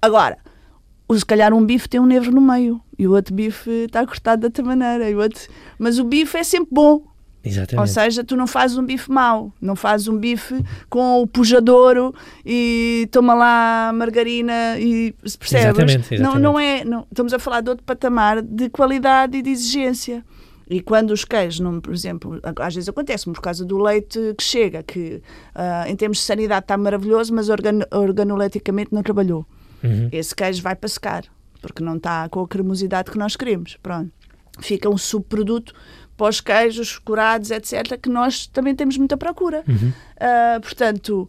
[0.00, 0.38] Agora,
[1.14, 4.40] se calhar um bife tem um nervo no meio e o outro bife está cortado
[4.40, 5.40] de outra maneira, e o outro...
[5.78, 7.02] mas o bife é sempre bom.
[7.46, 7.90] Ou Exatamente.
[7.90, 12.12] seja, tu não fazes um bife mau, não fazes um bife com o pujadouro
[12.44, 15.66] e toma lá margarina e se percebes?
[15.66, 16.22] Exatamente, exatamente.
[16.22, 20.24] Não, não é, não, estamos a falar de outro patamar de qualidade e de exigência.
[20.68, 24.42] E quando os queijos, não, por exemplo, às vezes acontece por causa do leite que
[24.42, 25.22] chega, que
[25.54, 29.46] ah, em termos de sanidade está maravilhoso, mas organ, organoleticamente não trabalhou.
[29.84, 30.08] Uhum.
[30.10, 31.24] Esse queijo vai para secar,
[31.62, 33.78] porque não está com a cremosidade que nós queremos.
[33.80, 34.10] Pronto.
[34.58, 35.72] Fica um subproduto
[36.16, 39.62] para os queijos curados, etc., que nós também temos muita procura.
[39.68, 39.92] Uhum.
[40.18, 41.28] Ah, portanto,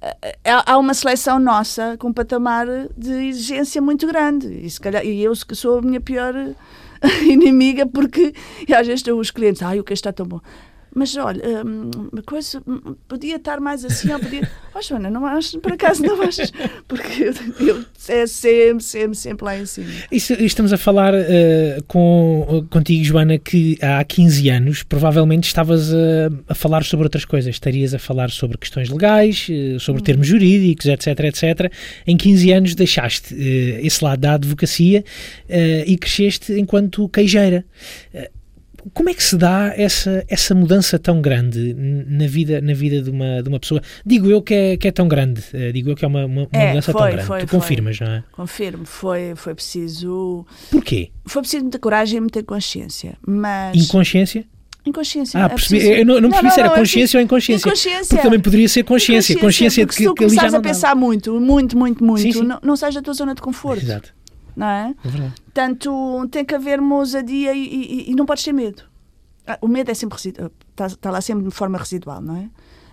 [0.00, 4.46] ah, há uma seleção nossa com um patamar de exigência muito grande.
[4.48, 6.34] E, se calhar, e eu que sou a minha pior
[7.22, 8.34] inimiga, porque
[8.76, 10.40] às vezes os clientes, ai, o queijo está tão bom.
[10.94, 14.48] Mas olha, hum, uma coisa hum, podia estar mais assim, ou podia.
[14.78, 16.52] Oh, Joana, não achas, por acaso não achas?
[16.86, 17.24] Porque
[17.58, 19.88] eu, é sempre, sempre, sempre lá em cima.
[20.12, 25.96] Isso- estamos a falar eh, com, contigo, Joana, que há 15 anos provavelmente estavas a,
[26.48, 27.52] a falar sobre outras coisas.
[27.56, 29.78] Estarias a falar sobre questões legais, eh, Hum.
[29.80, 31.72] sobre termos jurídicos, etc, etc.
[32.06, 35.04] Em 15 anos deixaste eh, esse lado da advocacia
[35.48, 37.64] eh, e cresceste enquanto queijeira.
[38.94, 43.10] Como é que se dá essa, essa mudança tão grande na vida, na vida de,
[43.10, 43.82] uma, de uma pessoa?
[44.04, 46.42] Digo eu que é, que é tão grande, eh, digo eu que é uma, uma,
[46.42, 47.26] uma É, mudança foi, tão grande.
[47.26, 47.58] foi, tu foi.
[47.60, 48.24] confirmas, não é?
[48.32, 50.46] Confirmo, foi, foi preciso.
[50.70, 51.10] Porquê?
[51.26, 53.16] Foi preciso muita coragem e muita consciência.
[53.26, 53.76] Mas.
[53.76, 54.44] Inconsciência?
[54.86, 55.38] Inconsciência.
[55.38, 55.80] Ah, é percebi.
[55.80, 57.68] preciso- Eu não, não percebi se era é consciência ou inconsciência.
[57.68, 58.06] Inconsciência.
[58.08, 59.38] Porque também poderia ser consciência.
[59.38, 61.76] Consciência, de porque que, se tu que ali já começares não a pensar muito, muito,
[61.76, 62.42] muito, muito, Sim, sim.
[62.44, 63.44] Não, não seja a tua zona de dá.
[63.44, 63.82] conforto.
[63.82, 64.14] Exato.
[64.58, 64.94] Não é?
[65.04, 65.34] É verdade.
[65.42, 68.82] Portanto, tem que haver ousadia e, e- e não podes ter medo.
[69.46, 72.50] Ah, O medo é sempre residu- está, está lá sempre de forma residual, não é?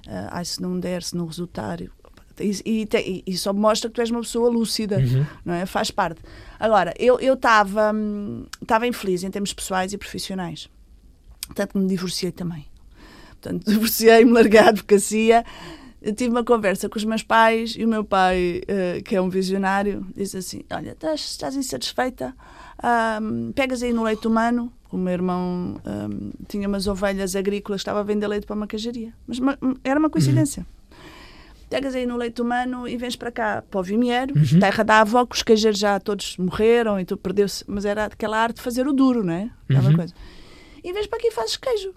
[0.08, 1.82] Ah, ai, se não der, se não resultar.
[1.82, 5.26] E, e, e só mostra que tu és uma pessoa lúcida, Uhum.
[5.44, 5.66] não é?
[5.66, 6.22] Faz parte.
[6.60, 10.70] Agora, eu estava hum, estava infeliz em termos pessoais e profissionais.
[11.56, 12.66] Tanto que me divorciei também.
[13.42, 15.44] Portanto, divorciei-me, larguei a advocacia.
[16.08, 19.22] Eu tive uma conversa com os meus pais e o meu pai, eh, que é
[19.22, 22.36] um visionário, disse assim: Olha, estás, estás insatisfeita?
[22.82, 24.72] Ahm, pegas aí no leite humano.
[24.92, 29.12] O meu irmão ahm, tinha umas ovelhas agrícolas, estava a vender leite para uma cajaria.
[29.26, 30.64] Mas ma- era uma coincidência.
[31.72, 35.26] Pegas aí no leite humano e vens para cá, para o Vimiero, terra da avó,
[35.26, 37.64] que os queijeiros já todos morreram e tu perdeu-se.
[37.68, 39.50] Mas era aquela arte de fazer o duro, não é?
[39.68, 39.96] Aquela Uhum.
[39.96, 40.14] coisa.
[40.84, 41.90] E vens para aqui e fazes queijo.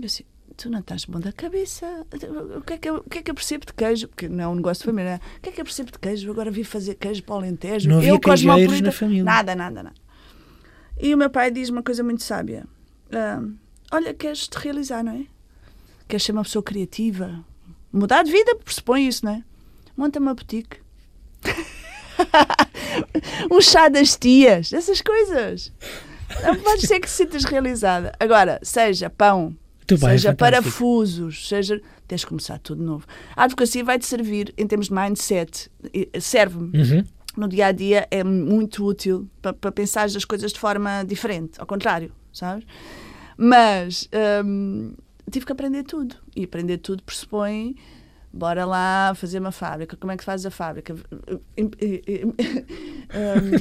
[0.00, 0.24] Eu assim,
[0.56, 2.06] tu não estás bom da cabeça.
[2.56, 4.08] O que, é que eu, o que é que eu percebo de queijo?
[4.08, 5.20] Porque não é um negócio de família.
[5.38, 6.30] O que é que eu percebo de queijo?
[6.30, 7.88] Agora vim fazer queijo para o Alentejo.
[7.88, 9.24] Não havia eu, queijeiros na família.
[9.24, 9.96] Nada, nada, nada.
[11.00, 12.64] E o meu pai diz uma coisa muito sábia.
[13.12, 13.42] Ah,
[13.94, 15.26] Olha, queres te realizar, não é?
[16.08, 17.44] Queres ser uma pessoa criativa?
[17.92, 19.44] Mudar de vida pressupõe isso, não é?
[19.94, 20.78] Monta uma boutique.
[23.52, 25.70] um chá das tias, essas coisas.
[26.42, 28.14] Não pode ser que te sintas realizada.
[28.18, 29.54] Agora, seja pão,
[29.88, 30.36] Muito bem, seja fantástico.
[30.38, 31.80] parafusos, seja.
[32.06, 33.06] Tens de começar tudo de novo.
[33.34, 35.70] A advocacia vai-te servir em termos de mindset.
[35.92, 36.76] E- Serve-me.
[36.78, 37.04] Uhum.
[37.36, 41.52] No dia a dia é muito útil para, para pensar as coisas de forma diferente,
[41.58, 42.66] ao contrário, sabes?
[43.36, 44.08] Mas
[44.44, 44.92] hum,
[45.30, 46.14] tive que aprender tudo.
[46.36, 47.74] E aprender tudo pressupõe
[48.32, 49.96] bora lá fazer uma fábrica.
[49.96, 50.94] Como é que faz a fábrica?
[51.58, 51.68] um,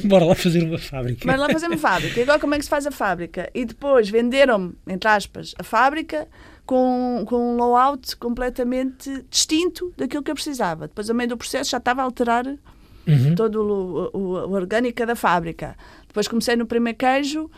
[0.08, 1.26] bora lá fazer uma fábrica.
[1.26, 2.20] Bora lá fazer uma fábrica.
[2.20, 3.50] E agora como é que se faz a fábrica?
[3.54, 6.28] E depois venderam-me, entre aspas, a fábrica
[6.66, 10.88] com, com um layout completamente distinto daquilo que eu precisava.
[10.88, 13.36] Depois, ao meio do processo, já estava a alterar uhum.
[13.36, 15.76] toda o, o, a orgânica da fábrica.
[16.08, 17.50] Depois comecei no primeiro queijo,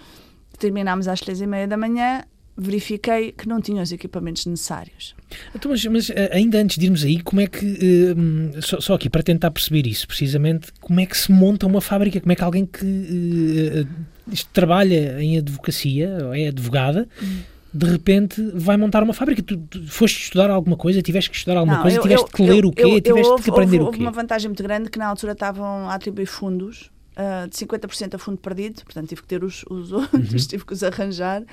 [0.58, 2.24] terminámos às três e meia da manhã,
[2.56, 5.16] verifiquei que não tinha os equipamentos necessários.
[5.56, 8.94] Então, mas, mas, eh, ainda antes de irmos aí, como é que, uh, só, só,
[8.94, 12.20] aqui para tentar perceber isso, precisamente, como é que se monta uma fábrica?
[12.20, 17.40] Como é que alguém que uh, trabalha em advocacia, ou é advogada, hum.
[17.74, 19.42] de repente vai montar uma fábrica?
[19.42, 21.02] Tu, tu, foste estudar alguma coisa?
[21.02, 21.98] Tiveste que estudar alguma não, coisa?
[21.98, 23.02] Eu, tiveste eu, que ler eu, o quê?
[23.02, 23.98] tiveste houve, que aprender houve, o quê?
[23.98, 28.14] Houve uma vantagem muito grande que na altura estavam a atribuir fundos uh, de 50%
[28.14, 30.48] a fundo perdido, portanto tive que ter os, os outros, uhum.
[30.48, 31.44] tive que os arranjar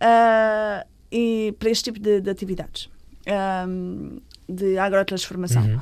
[0.00, 2.88] uh, e para este tipo de, de atividades
[3.68, 5.62] um, de agrotransformação.
[5.62, 5.80] Uhum.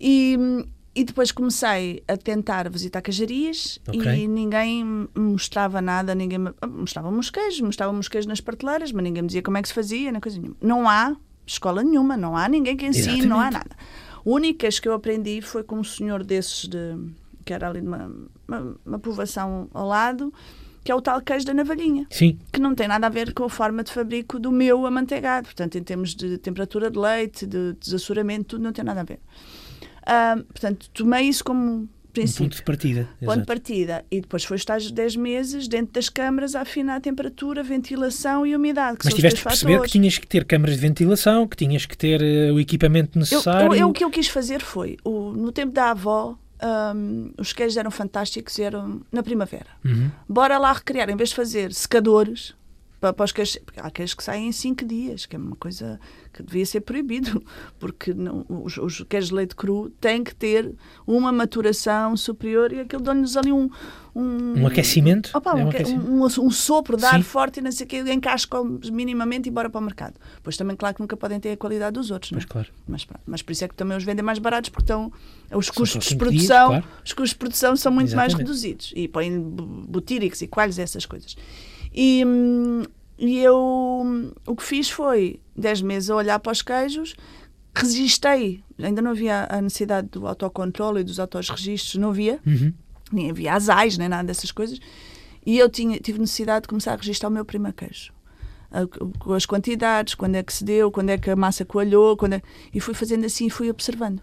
[0.00, 0.36] E,
[0.94, 4.24] e depois comecei a tentar visitar cajarias okay.
[4.24, 6.52] e ninguém mostrava nada, ninguém me,
[7.18, 9.74] os queijos, mostrava-me os queijos nas prateleiras, mas ninguém me dizia como é que se
[9.74, 10.56] fazia, nem coisa nenhuma.
[10.60, 13.28] Não há escola nenhuma, não há ninguém que ensine, Exatamente.
[13.28, 13.76] não há nada.
[14.58, 16.96] Queijo que eu aprendi foi com um senhor desses de
[17.44, 18.10] que era ali uma,
[18.48, 20.32] uma, uma povoação ao lado,
[20.84, 22.06] que é o tal queijo da navalhinha.
[22.10, 22.38] Sim.
[22.52, 25.46] Que não tem nada a ver com a forma de fabrico do meu amanteigado.
[25.46, 29.18] Portanto, em termos de temperatura de leite, de desassoramento, tudo não tem nada a ver.
[30.02, 32.44] Uh, portanto, tomei isso como princípio.
[32.44, 33.00] Um ponto de partida.
[33.04, 33.40] Ponto Exato.
[33.40, 34.04] de partida.
[34.10, 38.54] E depois foi estar 10 meses dentro das câmaras a afinar a temperatura, ventilação e
[38.54, 38.98] umidade.
[39.02, 39.92] Mas tiveste que perceber fatores.
[39.92, 43.68] que tinhas que ter câmaras de ventilação, que tinhas que ter uh, o equipamento necessário.
[43.68, 47.32] Eu, eu, eu, o que eu quis fazer foi, o, no tempo da avó, um,
[47.38, 49.66] os queijos eram fantásticos eram na primavera.
[49.84, 50.10] Uhum.
[50.28, 52.54] Bora lá recriar, em vez de fazer secadores
[53.04, 56.00] para, para os há queijos que saem em 5 dias, que é uma coisa
[56.32, 57.44] que devia ser proibido,
[57.78, 60.74] porque não, os, os queijos de leite cru têm que ter
[61.06, 63.68] uma maturação superior e aquilo dá-nos ali um,
[64.14, 66.42] um, um aquecimento, opa, é um, um, aquecimento.
[66.42, 69.80] Um, sopro de ar forte e não sei o que, encascam minimamente e bora para
[69.80, 70.14] o mercado.
[70.42, 72.48] Pois também, claro que nunca podem ter a qualidade dos outros, pois não?
[72.48, 72.52] É?
[72.52, 72.68] Claro.
[72.86, 75.12] Mas, mas por isso é que também os vendem mais baratos, porque estão,
[75.52, 77.02] os custos de produção, dias, claro.
[77.04, 78.32] os custos de produção são muito Exatamente.
[78.32, 81.36] mais reduzidos e põem butíricos e coalhos essas coisas.
[81.94, 82.82] E, hum,
[83.18, 87.14] e eu o que fiz foi 10 meses a olhar para os queijos,
[87.74, 92.40] resistei, ainda não havia a necessidade do autocontrole e dos autorregistros, não havia.
[92.44, 92.72] Uhum
[93.14, 94.78] nem havia asais, nem nada dessas coisas.
[95.44, 98.12] E eu tinha, tive necessidade de começar a registrar o meu primeiro queijo.
[99.34, 102.42] As quantidades, quando é que se deu, quando é que a massa coalhou, quando é...
[102.72, 104.20] e fui fazendo assim e fui observando.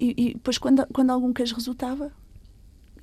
[0.00, 2.10] E, e, depois, quando, quando algum queijo resultava,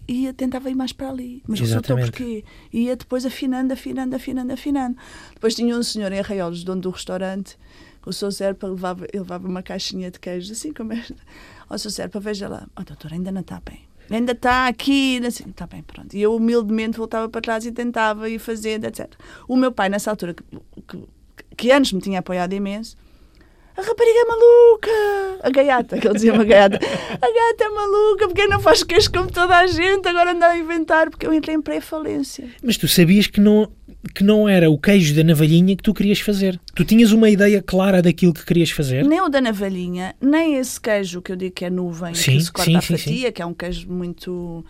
[0.07, 1.43] ia, tentava ir mais para ali.
[1.47, 2.43] Mas resultou porquê?
[2.71, 4.97] Ia depois afinando, afinando, afinando, afinando.
[5.33, 7.57] Depois tinha um senhor em Arraiolos, dono do restaurante,
[8.05, 8.31] o Sr.
[8.31, 11.15] Serpa levava, levava uma caixinha de queijos, assim como esta.
[11.69, 11.91] Ó, Sr.
[11.91, 12.67] Serpa, veja lá.
[12.75, 16.15] Ó, oh, doutor, ainda não está bem ainda está aqui, assim, está bem, pronto.
[16.15, 19.11] E eu humildemente voltava para trás e tentava ir fazendo, etc.
[19.47, 20.43] O meu pai, nessa altura, que,
[20.87, 21.07] que,
[21.57, 22.95] que antes me tinha apoiado imenso,
[23.77, 28.27] a rapariga é maluca, a gaiata, que ele dizia uma gaiata, a gata é maluca,
[28.27, 31.55] porque não faz queixo como toda a gente, agora anda a inventar, porque eu entrei
[31.55, 32.47] em pré-falência.
[32.63, 33.69] Mas tu sabias que não,
[34.13, 36.59] que não era o queijo da navalhinha que tu querias fazer.
[36.73, 39.03] Tu tinhas uma ideia clara daquilo que querias fazer?
[39.03, 42.43] Nem o da navalhinha, nem esse queijo que eu digo que é nuvem, sim, que
[42.43, 44.63] se corta sim, a fatia, sim, que é um queijo muito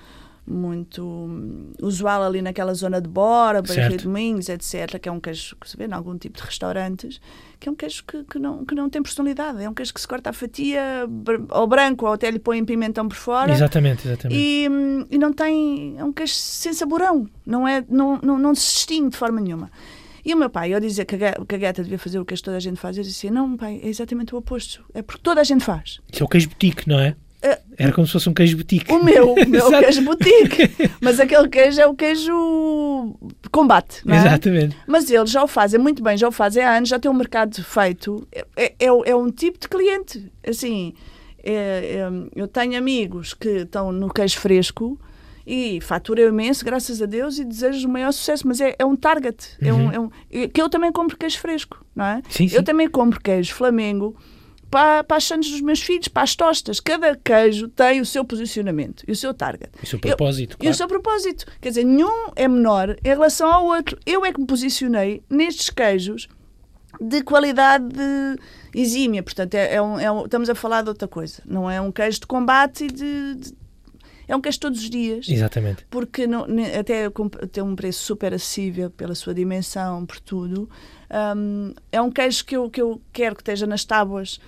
[0.47, 5.69] muito usual ali naquela zona de Bora, de Domingos, etc., que é um queijo que
[5.69, 7.19] se vê em algum tipo de restaurantes,
[7.59, 9.99] que é um queijo que, que, não, que não tem personalidade, é um queijo que
[9.99, 11.07] se corta a fatia
[11.49, 13.51] ao branco ou até lhe põe pimentão por fora.
[13.51, 14.39] Exatamente, exatamente.
[14.39, 14.67] E,
[15.09, 19.09] e não tem, é um queijo sem saborão, não, é, não, não, não se distingue
[19.09, 19.71] de forma nenhuma.
[20.23, 22.41] E o meu pai, eu dizia que a, que a gata devia fazer o queijo
[22.41, 25.21] que toda a gente faz, eu dizia, não, pai, é exatamente o oposto, é porque
[25.21, 25.99] toda a gente faz.
[26.11, 27.15] Isso é o queijo boutique, não é?
[27.45, 28.91] Uh, Era como se fosse um queijo boutique.
[28.91, 30.71] O meu, o meu queijo boutique.
[30.99, 33.15] Mas aquele queijo é o queijo
[33.51, 34.17] combate, não é?
[34.17, 34.75] Exatamente.
[34.87, 37.13] Mas eles já o fazem muito bem, já o fazem há anos, já tem um
[37.13, 38.27] mercado feito.
[38.31, 40.31] É, é, é, é um tipo de cliente.
[40.47, 40.93] Assim,
[41.43, 44.99] é, é, eu tenho amigos que estão no queijo fresco
[45.45, 48.47] e faturam imenso, graças a Deus, e desejo o maior sucesso.
[48.47, 49.51] Mas é, é um target.
[49.61, 49.67] Uhum.
[49.67, 52.21] É um, é um, que eu também compro queijo fresco, não é?
[52.27, 52.55] Sim, sim.
[52.55, 54.15] Eu também compro queijo Flamengo
[54.75, 56.81] para, para as sandes dos meus filhos, para as tostas.
[56.81, 59.71] Cada queijo tem o seu posicionamento e o seu target.
[59.81, 60.51] E o seu propósito.
[60.51, 60.69] Eu, claro.
[60.69, 61.45] E o seu propósito.
[61.61, 63.97] Quer dizer, nenhum é menor em relação ao outro.
[64.05, 66.27] Eu é que me posicionei nestes queijos
[66.99, 67.87] de qualidade
[68.73, 69.23] exímia.
[69.23, 71.41] Portanto, é, é, um, é um, estamos a falar de outra coisa.
[71.45, 73.53] Não é um queijo de combate e de, de
[74.27, 75.27] é um queijo todos os dias.
[75.29, 75.85] Exatamente.
[75.89, 76.45] Porque não,
[76.77, 77.09] até
[77.51, 80.69] tem um preço super acessível pela sua dimensão, por tudo.
[81.37, 84.39] Um, é um queijo que eu, que eu quero que esteja nas tábuas,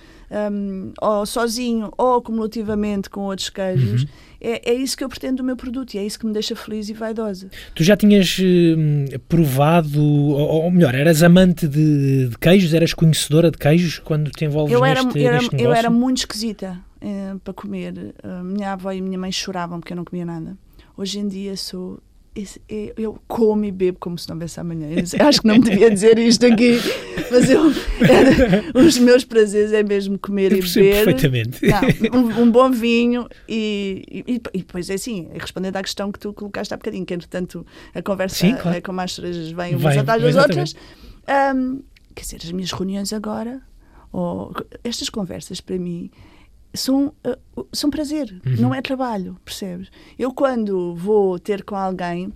[0.51, 4.03] um, ou sozinho, ou acumulativamente com outros queijos.
[4.03, 4.09] Uhum.
[4.41, 6.55] É, é isso que eu pretendo do meu produto e é isso que me deixa
[6.55, 7.49] feliz e vaidosa.
[7.73, 13.49] Tu já tinhas hum, provado, ou, ou melhor, eras amante de, de queijos, eras conhecedora
[13.49, 15.79] de queijos quando te envolves Eu era, neste, eu era, neste eu negócio?
[15.79, 18.15] era muito esquisita eh, para comer.
[18.23, 20.57] A minha avó e a minha mãe choravam porque eu não comia nada.
[20.95, 21.99] Hoje em dia sou.
[22.35, 22.61] esse-
[22.95, 24.87] Eu como e bebo como se não houvesse amanhã.
[24.91, 26.77] Eu acho que não me devia dizer isto aqui,
[27.31, 27.61] mas eu,
[28.75, 31.05] os meus prazeres é mesmo comer Eu e beber.
[31.05, 31.59] perfeitamente.
[32.11, 36.19] Não, um, um bom vinho e, e, e depois é assim, respondendo à questão que
[36.19, 38.77] tu colocaste há bocadinho, que entretanto a conversa Sim, claro.
[38.77, 40.75] é como as cerejas Vai, umas atrás das outras.
[41.55, 41.81] Hum,
[42.15, 43.61] quer dizer, as minhas reuniões agora,
[44.11, 46.09] ou estas conversas para mim
[46.77, 47.13] são,
[47.57, 48.55] uh, são prazer, Uhum.
[48.59, 49.89] não é trabalho, percebes?
[50.17, 52.31] Eu quando vou ter com alguém,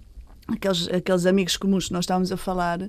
[0.47, 2.80] aqueles, aqueles amigos comuns que nós estávamos a falar,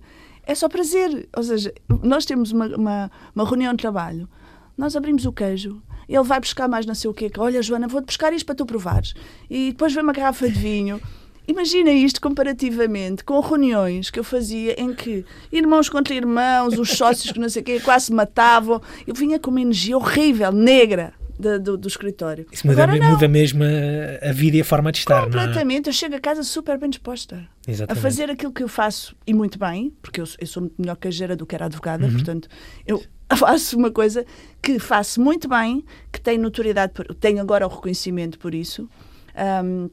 [0.45, 1.29] é só prazer.
[1.37, 4.29] Ou seja, nós temos uma, uma, uma reunião de trabalho,
[4.77, 7.87] nós abrimos o queijo, ele vai buscar mais não sei o quê, que, olha Joana,
[7.87, 9.15] vou-te buscar isto para tu provares.
[9.49, 11.01] E depois vem uma garrafa de vinho.
[11.47, 17.33] Imagina isto comparativamente com reuniões que eu fazia em que irmãos contra irmãos, os sócios
[17.33, 18.81] que não sei o quê, quase se matavam.
[19.07, 22.46] Eu vinha com uma energia horrível, negra, da- do, do escritório.
[22.50, 25.44] Isso muda, Agora muda mesmo a, a vida e a forma de estar, não é?
[25.46, 25.88] Completamente.
[25.88, 28.02] Eu chego a casa super bem disposta a Exatamente.
[28.02, 31.37] fazer aquilo que eu faço e muito bem, porque eu, eu sou muito melhor queijeira
[31.37, 32.12] do que era advogada, Uhum.
[32.12, 32.48] portanto,
[32.87, 33.02] eu
[33.37, 34.24] faço uma coisa
[34.62, 38.88] que faço muito bem, que tem notoriedade, por, tenho agora o reconhecimento por isso.
[39.35, 39.88] Ahm,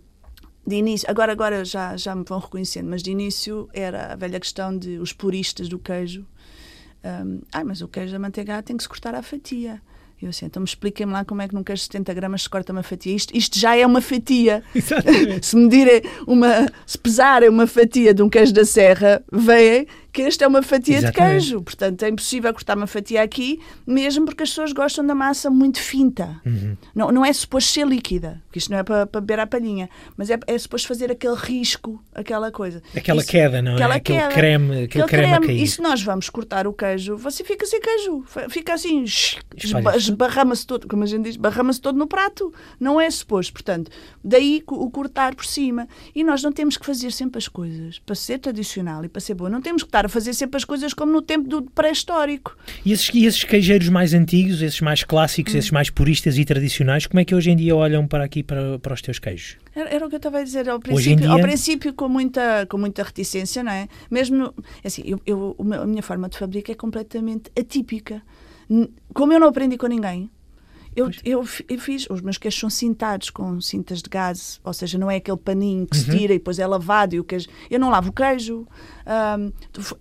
[0.67, 4.39] de início, agora, agora já, já me vão reconhecendo, mas de início era a velha
[4.39, 6.25] questão de os puristas do queijo.
[7.03, 9.81] Ahm, Ai, mas o queijo da manteiga tem que se cortar à fatia.
[10.21, 12.41] E eu assim, então me expliquem-me lá como é que num queijo de 70 gramas
[12.43, 13.15] se corta uma fatia.
[13.15, 14.61] Isto, isto já é uma fatia.
[14.75, 15.45] Exatamente.
[15.45, 20.43] se medirem uma, se pesarem uma fatia de um queijo da serra, veem que esta
[20.43, 21.33] é uma fatia Exatamente.
[21.43, 21.61] de queijo.
[21.61, 25.79] Portanto, é impossível cortar uma fatia aqui, mesmo porque as pessoas gostam da massa muito
[25.79, 26.41] finta.
[26.45, 26.75] Uhum.
[26.95, 29.87] Não, não é suposto ser líquida, porque isto não é para, para beber à palhinha,
[30.17, 32.81] mas é, é suposto fazer aquele risco, aquela coisa.
[32.95, 33.75] Aquela Isso- queda, não é?
[33.75, 35.61] aquela Aquele queda, creme, aquele creme, a cair.
[35.63, 38.23] E se nós vamos cortar o queijo, você fica sem queijo.
[38.49, 39.05] Fica assim,
[40.09, 40.11] Espalha-se.
[40.11, 42.53] esbarrama-se todo, como a gente diz, esbarrama-se todo no prato.
[42.79, 43.53] Não é suposto.
[43.53, 43.89] Portanto,
[44.23, 45.87] daí o cortar por cima.
[46.15, 49.33] E nós não temos que fazer sempre as coisas para ser tradicional e para ser
[49.35, 49.49] boa.
[49.49, 52.55] Não temos que estar a fazer sempre as coisas como no tempo do pré-histórico.
[52.85, 55.57] E esses, e esses queijeiros mais antigos, esses mais clássicos, Hum.
[55.57, 58.77] esses mais puristas e tradicionais, como é que hoje em dia olham para aqui, para,
[58.79, 59.57] para os teus queijos?
[59.75, 62.65] Era, era o que eu estava a dizer ao princípio, ao dia- princípio com, muita,
[62.67, 63.87] com muita reticência, não é?
[64.09, 68.21] Mesmo, no- assim, eu, eu- a minha forma de fabrico é completamente atípica.
[69.13, 70.29] Como eu não aprendi com ninguém,
[70.95, 74.97] eu, eu, eu fiz, os meus queijos são cintados com cintas de gás, ou seja,
[74.97, 76.03] não é aquele paninho que Uhum.
[76.03, 77.47] se tira e depois é lavado e o queijo.
[77.69, 78.67] Eu não lavo o queijo.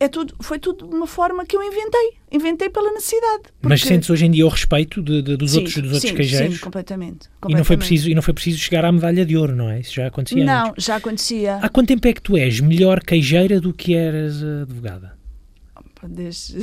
[0.00, 2.14] é tudo, foi tudo de uma forma que eu inventei.
[2.32, 3.44] Inventei pela necessidade.
[3.62, 6.10] Mas porque- sentes hoje em dia o respeito de- de- dos Sim, outros, dos outros
[6.10, 6.56] sim, queijeiros?
[6.56, 7.26] Sim, completamente.
[7.26, 7.78] e, não foi completamente.
[7.78, 9.80] preciso, e não foi preciso chegar à medalha de ouro, não é?
[9.80, 10.84] Isso já acontecia Não, antes.
[10.84, 11.56] já acontecia.
[11.56, 15.17] Há quanto tempo é que tu és melhor queijeira do que eras eh, advogada?
[16.06, 16.58] Desde...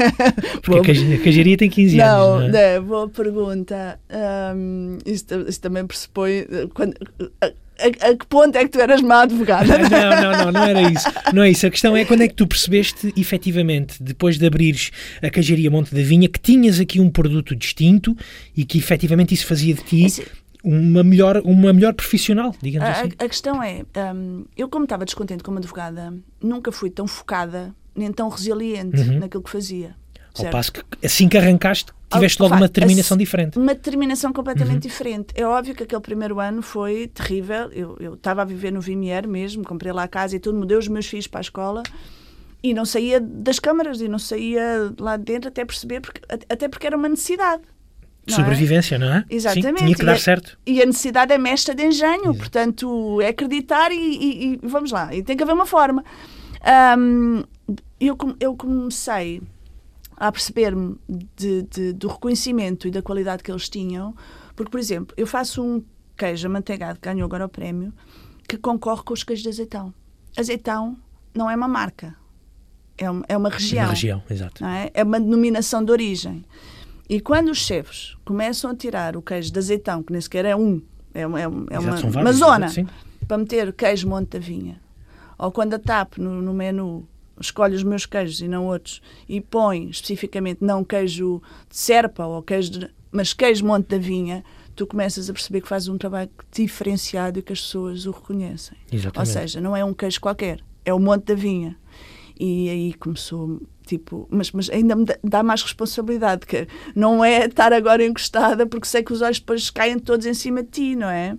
[0.62, 2.78] Porque a queijo- a queijaria tem 15 Não, anos, não é?
[2.78, 4.00] não, boa pergunta.
[4.08, 6.46] Ahm, isto, isto também pressupõe.
[6.50, 6.94] eh, Quando,
[7.42, 9.76] a, a- a que ponto é que tu eras má advogada?
[9.78, 11.06] Não, não, não, não era isso.
[11.32, 11.66] Não é isso.
[11.66, 14.90] A questão é quando é que tu percebeste, efetivamente, depois de abrires
[15.22, 18.16] a queijaria Monte da Vinha, que tinhas aqui um produto distinto
[18.56, 20.26] e que efetivamente isso fazia de ti Esse-
[20.62, 23.10] uma melhor, uma melhor profissional, digamos A, assim.
[23.18, 26.12] a questão é: ahm, eu, como estava descontente como advogada,
[26.42, 29.18] nunca fui tão focada nem tão resiliente Uhum.
[29.18, 29.94] naquilo que fazia.
[30.32, 30.52] Ao certo?
[30.52, 33.58] passo que assim que arrancaste, tiveste Ao- logo uma determinação diferente.
[33.58, 34.80] Uma determinação completamente Uhum.
[34.90, 35.26] diferente.
[35.34, 37.68] É óbvio que aquele primeiro ano foi terrível.
[37.72, 40.76] Eu eu estava a viver no Vimier mesmo, comprei lá a casa e tudo, mudei
[40.76, 41.82] os meus filhos para a escola
[42.62, 46.68] e não saía das câmaras e não saía lá de dentro até perceber, porque, até
[46.68, 47.62] porque era uma necessidade.
[48.28, 48.36] não é?
[48.36, 49.24] Sobrevivência, não é?
[49.28, 49.66] Exatamente.
[49.80, 50.58] Sim, tinha que E dar é- certo.
[50.64, 55.12] E a necessidade é mestra de engenho, portanto, é acreditar e, e- e vamos lá,
[55.12, 56.04] e tem que haver uma forma.
[56.62, 57.42] Ahm,
[58.06, 59.42] eu, eu comecei
[60.16, 60.96] a perceber-me
[61.96, 64.14] do reconhecimento e da qualidade que eles tinham,
[64.54, 65.82] porque, por exemplo, eu faço um
[66.16, 67.92] queijo amanteigado que ganhou agora o prémio,
[68.46, 69.94] que concorre com os queijos de azeitão.
[70.36, 70.96] Azeitão
[71.34, 72.14] não é uma marca,
[72.98, 74.64] é uma, é uma região Na região, exato.
[74.64, 74.90] é?
[74.92, 76.44] É uma denominação de origem.
[77.08, 80.54] E quando os chefes começam a tirar o queijo de azeitão, que nem sequer é
[80.54, 80.82] um,
[81.14, 82.88] é uma, é uma, é Exato, uma, são uma vários, zona, exato,
[83.26, 84.80] para meter queijo Monte da Vinha,
[85.38, 87.08] ou quando a TAP no, no menu
[87.40, 92.42] escolhe os meus queijos e não outros, e põe especificamente não queijo de serpa ou
[92.42, 94.44] queijo de, mas queijo Monte da Vinha,
[94.76, 98.76] tu começas a perceber que fazes um trabalho diferenciado e que as pessoas o reconhecem.
[98.90, 99.18] Exatamente.
[99.18, 101.76] Ou seja, não é um queijo qualquer, é o Monte da Vinha.
[102.42, 107.70] E aí começou, tipo, mas, mas ainda me dá- mais responsabilidade, que não é estar
[107.70, 111.10] agora encostada, porque sei que os olhos depois caem todos em cima de ti, não
[111.10, 111.36] é?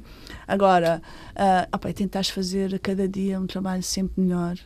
[0.48, 1.02] Agora,
[1.36, 4.60] ah, opa, tentaste fazer a cada dia um trabalho sempre melhor,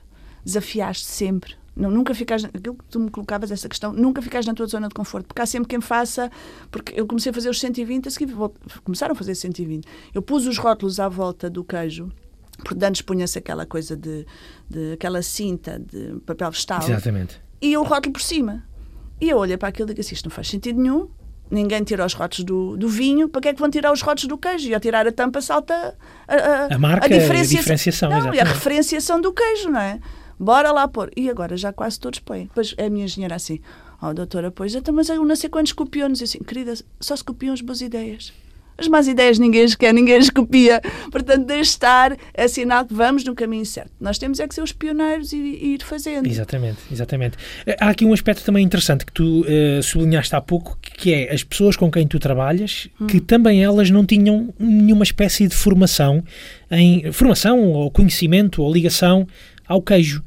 [0.45, 1.55] desafiaste sempre.
[1.75, 4.87] Não, nunca ficaste, aquilo que tu me colocavas, essa questão, nunca ficaste na tua zona
[4.87, 6.31] de conforto, porque há sempre quem faça,
[6.71, 8.53] porque eu comecei a fazer os 120, a seguir vol-
[8.85, 9.85] começaram a fazer 120.
[10.13, 12.09] Eu pus os rótulos à volta do queijo,
[12.63, 14.25] porque antes punha-se aquela coisa de,
[14.69, 17.41] de aquela cinta de papel vegetal Exatamente.
[17.61, 18.63] e o rótulo por cima.
[19.19, 21.09] E eu olhei para aquilo e disse: Isto não faz sentido nenhum.
[21.51, 24.27] Ninguém tira os rótulos do, do vinho, para que é que vão tirar os rótulos
[24.29, 24.67] do queijo?
[24.69, 25.95] E ao tirar a tampa salta
[26.27, 29.99] a, a, A marca a diferencia- diferenciação, Não, e a referenciação do queijo, não é?
[30.39, 31.11] Bora lá pôr.
[31.15, 32.43] E agora já quase todos põem.
[32.45, 33.59] Depois a minha engenheira assim:
[34.01, 36.21] Oh, doutora, pois, então, mas eu não sei quantos copiam-nos.
[36.21, 38.33] Assim, querida, só se copiam as boas ideias.
[38.77, 40.81] As más ideias ninguém as quer, ninguém as copia.
[41.09, 43.91] Portanto, deixe estar, é sinal que vamos no caminho certo.
[44.01, 46.27] Nós temos é que ser os pioneiros e, e ir fazendo.
[46.27, 47.37] Exatamente, exatamente.
[47.65, 51.33] Eh, Há aqui um aspecto também interessante que tu eh, sublinhaste há pouco, que é
[51.33, 56.21] as pessoas com quem tu trabalhas, que também elas não tinham nenhuma espécie de formação
[56.69, 59.25] em formação ou conhecimento ou ligação
[59.67, 60.23] ao queijo.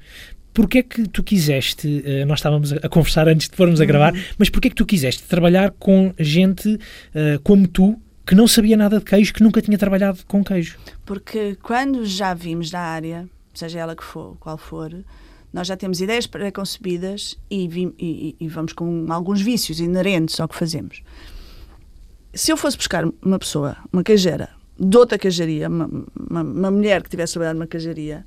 [0.52, 4.12] Porquê é que tu quiseste, eh, nós estávamos a conversar antes de formos a gravar,
[4.36, 6.78] mas porquê é que tu quiseste trabalhar com gente
[7.14, 10.76] eh, como tu, que não sabia nada de queijo, que nunca tinha trabalhado com queijo?
[11.06, 14.92] Porque quando já vimos da área, seja ela que for, qual for,
[15.52, 20.48] nós já temos ideias preconcebidas e, e- e- e vamos com alguns vícios inerentes ao
[20.48, 21.02] que fazemos.
[22.34, 25.86] Se eu fosse buscar uma pessoa, uma queijeira, de outra queijaria, uma,
[26.28, 28.24] uma- uma mulher que tivesse trabalhado numa queijaria,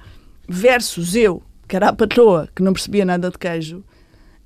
[0.52, 3.84] versus eu, que era a patroa, que não percebia nada de queijo,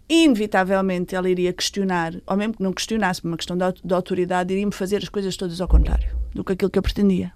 [0.07, 3.93] inevitavelmente ela iria questionar, ou mesmo que não questionasse, por uma questão de, au- de
[3.93, 7.31] autoridade, iria-me fazer as coisas todas ao contrário do que aquilo que eu pretendia.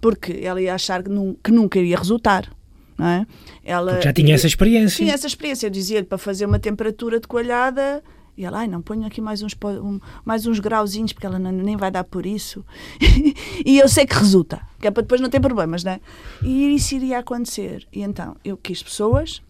[0.00, 2.48] Porque ela ia achar que, nun- que nunca iria resultar.
[2.96, 3.26] Não é?
[3.64, 4.96] ela, Porque já tinha essa experiência.
[4.98, 5.66] Tinha essa experiência.
[5.66, 8.02] Eu dizia-lhe para fazer uma temperatura de coalhada
[8.36, 11.50] e ela, ai, não, ponho aqui mais uns, um- mais uns grauzinhos porque ela não-
[11.50, 12.64] nem vai dar por isso.
[13.66, 16.00] e eu sei que resulta, que é para depois não ter problemas, não é?
[16.42, 17.86] E isso iria acontecer.
[17.92, 19.40] E então eu quis pessoas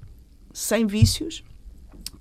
[0.52, 1.42] sem vícios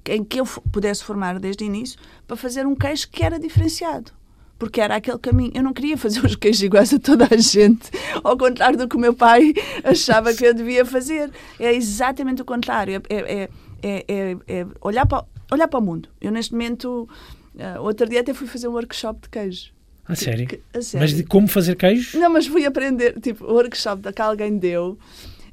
[0.05, 4.14] em que eu pudesse formar desde o início para fazer um queijo que era diferenciado.
[4.57, 5.51] Porque era aquele caminho.
[5.53, 7.91] Eu não queria fazer os queijos iguais a toda a gente,
[8.24, 9.53] ao contrário do que o meu pai
[9.84, 11.30] achava que eu devia fazer.
[11.59, 13.01] É exatamente o contrário.
[13.09, 13.49] É, é,
[13.84, 16.07] é, é- é olhar, para, olhar para o mundo.
[16.22, 17.09] Eu, neste momento,
[17.59, 19.74] ah, outro dia até fui fazer um workshop de queijo.
[20.12, 20.47] A sério?
[20.47, 20.99] Que- a sério.
[21.07, 22.20] Mas de como fazer queijo?
[22.20, 24.97] Não, mas fui aprender, tipo, o workshop que alguém deu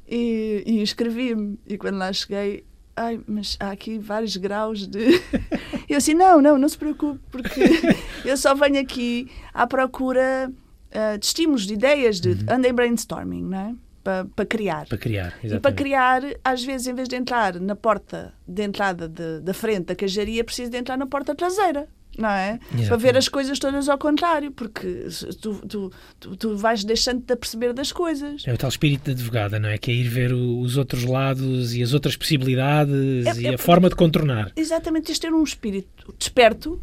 [0.07, 1.57] e, e inscrevi-me.
[1.67, 2.63] E quando lá cheguei,
[2.95, 4.99] ai, mas há aqui vários graus de.
[5.87, 7.61] eu assim, não, não, não se preocupe, porque
[8.25, 10.51] eu só venho aqui à procura
[10.91, 13.75] ah, de estímulos, de ideias, de andem brainstorming, não é?
[14.03, 14.87] Para para criar.
[14.87, 15.77] Para criar, E para exatamente.
[15.77, 19.95] criar, às vezes, em vez de entrar na porta de entrada de- da frente da
[19.95, 21.87] queijaria, preciso de entrar na porta traseira.
[22.19, 22.57] Não é?
[22.59, 23.17] Para ver Exatamente.
[23.17, 25.07] as coisas todas ao contrário, porque
[25.41, 28.43] tu, tu, tu, tu vais deixando-te a perceber das coisas.
[28.45, 29.77] É o tal espírito de advogada, não é?
[29.77, 33.53] Que é ir ver o- os outros lados e as outras possibilidades É- e é-
[33.55, 34.51] a forma de contornar.
[34.55, 36.81] Exatamente, tens de ter um espírito desperto,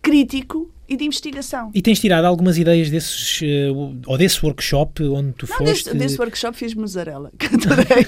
[0.00, 1.70] crítico e de investigação.
[1.72, 3.68] E tens tirado algumas ideias desses, eh,
[4.06, 5.84] ou desse workshop onde tu Não, foste.
[5.84, 8.06] desse, desse workshop fiz mussarela, que adorei.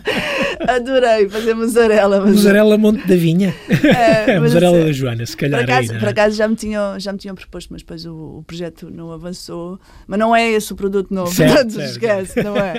[0.66, 2.20] adorei fazer mussarela.
[2.20, 3.54] Mas, Mussarela Monte da Vinha.
[3.68, 5.98] É, mussarela assim, da Joana, se Por calhar acaso, aí, não é?
[5.98, 9.12] por acaso já, me tinham, já me tinham proposto, mas depois o, o projeto não
[9.12, 9.78] avançou.
[10.06, 11.90] Mas não é esse o produto novo, Certo, portanto, certo.
[11.90, 12.74] esquece, não é?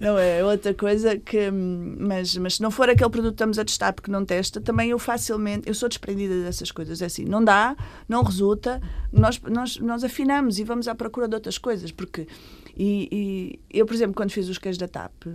[0.00, 1.50] Não é, é outra coisa que.
[1.50, 4.60] hum, Mas, mas se não for aquele produto que estamos a testar porque não testa,
[4.60, 5.68] também eu facilmente.
[5.68, 7.00] Eu sou desprendida dessas coisas.
[7.02, 7.76] É assim, não dá,
[8.08, 8.47] não resulta,
[9.12, 11.92] nós, nós, nós afinamos e vamos à procura de outras coisas.
[11.92, 12.26] Porque.
[12.76, 13.08] E,
[13.70, 15.26] e eu, por exemplo, quando fiz os queijos da TAP,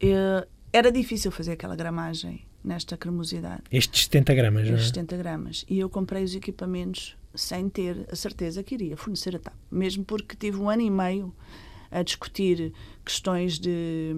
[0.00, 4.72] eh, era difícil fazer aquela gramagem nesta cremosidade Estes 70 gramas, é?
[4.72, 5.64] estes 70 gramas.
[5.68, 9.54] E eu comprei os equipamentos sem ter a certeza que iria fornecer a TAP.
[9.70, 11.34] Mesmo porque tive um ano e meio
[11.90, 12.72] a discutir
[13.04, 14.14] questões de,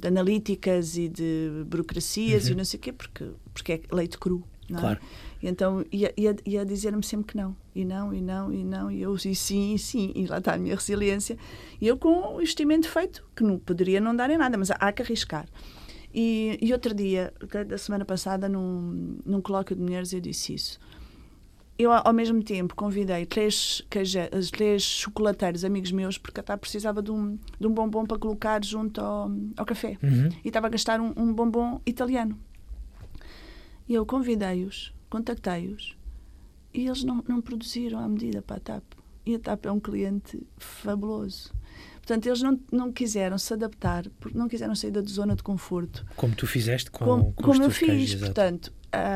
[0.00, 4.42] de analíticas e de burocracias e não sei o quê, porque, porque é leite cru.
[4.70, 4.74] É?
[4.74, 5.00] Claro.
[5.42, 8.90] E então ia, ia, ia dizer-me sempre que não, e não, e não, e não,
[8.90, 11.36] e eu e sim, e sim, e lá está a minha resiliência.
[11.80, 14.92] E eu com o investimento feito, que não poderia não dar em nada, mas há
[14.92, 15.46] que arriscar.
[16.12, 17.32] E, e outro dia,
[17.66, 20.78] da semana passada, num, num colóquio de mulheres, eu disse isso.
[21.78, 24.18] Eu, ao mesmo tempo, convidei três, queijo,
[24.50, 28.64] três chocolateiros amigos meus, porque a TAP precisava de um, de um bombom para colocar
[28.64, 29.96] junto ao, ao café.
[30.02, 30.28] Uhum.
[30.44, 32.36] E estava a gastar um, um bombom italiano.
[33.88, 35.96] E eu convidei-os, contactei-os,
[36.74, 38.84] e eles não, não produziram à medida para a TAP.
[39.24, 41.52] e a TAP é um cliente fabuloso.
[41.96, 46.04] Portanto, eles não, não quiseram se adaptar, porque não quiseram sair da zona de conforto.
[46.16, 47.88] Como tu fizeste com, como, com como eu fiz.
[47.88, 48.20] queijos.
[48.20, 48.72] Portanto,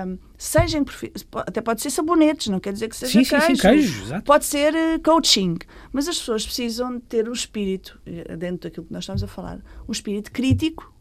[0.07, 3.31] um, seja em profi- até pode ser sabonetes, não quer dizer que seja Sim, sim,
[3.31, 3.47] queijo.
[3.47, 4.25] sim, queijo, exato.
[4.25, 5.57] Pode ser eh, coaching,
[5.91, 9.63] mas as pessoas precisam ter o espírito, eh, dentro daquilo que nós estamos a falar,
[9.89, 10.95] um espírito crítico,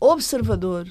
[0.00, 0.88] observador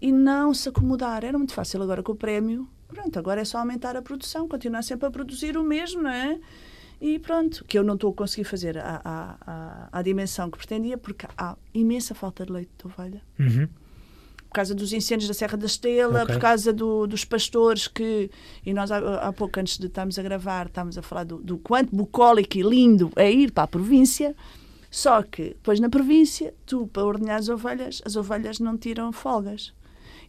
[0.00, 1.24] e não se acomodar.
[1.24, 2.68] Era muito fácil agora com o prémio.
[2.88, 6.38] Pronto, agora é só aumentar a produção, continuar sempre a produzir o mesmo, não é?
[7.00, 10.56] E pronto, que eu não estou a conseguir fazer à, à, à, à dimensão que
[10.56, 13.68] pretendia, porque há imensa falta de leite de ovelha Uhum.
[14.48, 16.34] por causa dos incêndios da Serra da Estrela, Ok.
[16.34, 18.30] por causa do- dos pastores que.
[18.64, 21.58] E nós, há, há pouco antes de estarmos a gravar, estávamos a falar do, do
[21.58, 24.34] quanto bucólico e lindo é ir para a província.
[24.90, 29.74] Só que depois na província, tu, para ordenhar as ovelhas, as ovelhas não tiram folgas.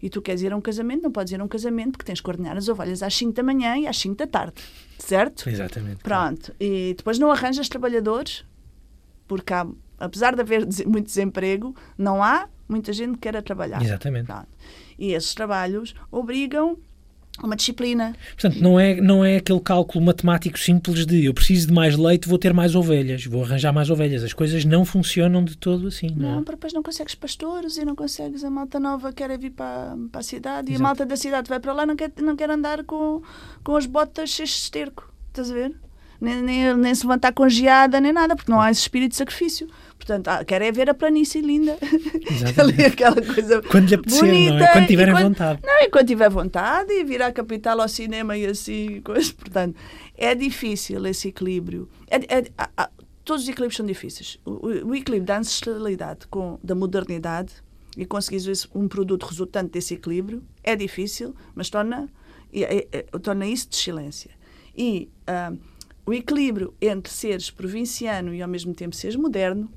[0.01, 2.21] E tu queres ir a um casamento, não podes ir a um casamento porque tens
[2.21, 4.61] que ordenhar as ovelhas às 5 da manhã e às 5 da tarde.
[4.97, 5.49] Certo?
[5.49, 6.03] Exatamente.
[6.03, 6.53] Pronto.
[6.59, 8.45] E depois não arranjas trabalhadores,
[9.27, 9.67] porque há,
[9.99, 13.81] apesar de haver muito desemprego, não há muita gente que queira trabalhar.
[13.81, 14.25] Exatamente.
[14.25, 14.47] Pronto.
[14.97, 16.77] E esses trabalhos obrigam
[17.43, 18.15] uma disciplina.
[18.39, 22.27] Portanto, não é, não é aquele cálculo matemático simples de eu preciso de mais leite,
[22.27, 24.23] vou ter mais ovelhas, vou arranjar mais ovelhas.
[24.23, 26.43] As coisas não funcionam de todo assim, não, Não, é?
[26.43, 30.21] depois não consegues pastores e não consegues a malta nova quer é vir para, para
[30.21, 30.83] a cidade e Exato.
[30.83, 33.21] a malta da cidade vai para lá não quer, não quer andar com,
[33.63, 35.11] com as botas cheias de esterco.
[35.29, 35.75] Estás a ver?
[36.19, 39.17] Nem, nem, nem se levantar com geada, nem nada, porque não há esse espírito de
[39.17, 39.67] sacrifício.
[39.97, 41.77] Portanto, ah, é ver a planície linda.
[42.61, 44.63] Ali aquela coisa Quando lhe apetecer, não bonita.
[44.63, 44.73] é?
[44.73, 45.59] Quando tiverem quando- vontade.
[45.63, 49.33] Não, e quando tiver vontade e vir à capital ao cinema e assim, coisa.
[49.33, 49.75] Portanto,
[50.15, 51.89] é difícil esse equilíbrio.
[52.09, 52.89] É- é-
[53.25, 54.39] todos os equilíbrios são difíceis.
[54.45, 57.53] O, o- equilíbrio da ancestralidade com da modernidade
[57.97, 58.39] e conseguir
[58.73, 62.07] um produto resultante desse equilíbrio é difícil, mas torna,
[63.21, 64.31] torna isso de excelência.
[64.77, 65.51] E ah,
[66.05, 69.69] o equilíbrio entre seres provinciano e ao mesmo tempo seres moderno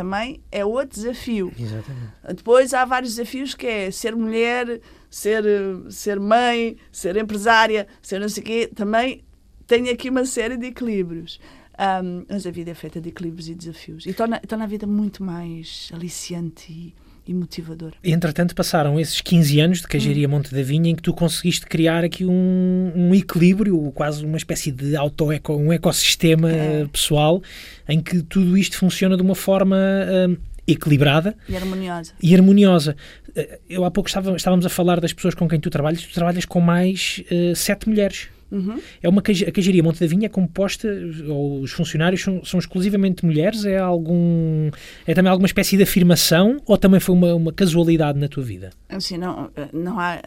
[0.00, 1.52] também é outro desafio.
[1.58, 2.12] Exatamente.
[2.34, 4.80] Depois há vários desafios que é ser mulher,
[5.10, 5.44] ser,
[5.90, 8.70] ser mãe, ser empresária, ser não sei o quê.
[8.74, 9.22] Também
[9.66, 11.38] tem aqui uma série de equilíbrios.
[11.78, 14.06] Ahm, mas a vida é feita de equilíbrios e desafios.
[14.06, 16.94] E torna, torna a vida muito mais aliciante e,
[17.30, 17.94] e motivadora.
[18.02, 20.32] Entretanto, passaram esses 15 anos de queijaria Hum.
[20.32, 24.72] Monte da Vinha em que tu conseguiste criar aqui um, um equilíbrio, quase uma espécie
[24.72, 26.86] de auto -eco, um ecossistema É.
[26.86, 27.40] pessoal
[27.88, 32.12] em que tudo isto funciona de uma forma eh, equilibrada E harmoniosa.
[32.22, 32.96] e harmoniosa.
[33.36, 36.12] Eh, Eu há pouco estava- estávamos a falar das pessoas com quem tu trabalhas, tu
[36.12, 38.28] trabalhas com mais eh, sete mulheres.
[38.50, 38.80] Uhum.
[39.02, 40.88] É uma a queijaria Monte da Vinha é composta,
[41.28, 43.64] ou os funcionários são, são exclusivamente mulheres?
[43.64, 44.70] É algum
[45.06, 48.70] é também alguma espécie de afirmação ou também foi uma, uma casualidade na tua vida?
[48.88, 50.20] Assim, não, não há.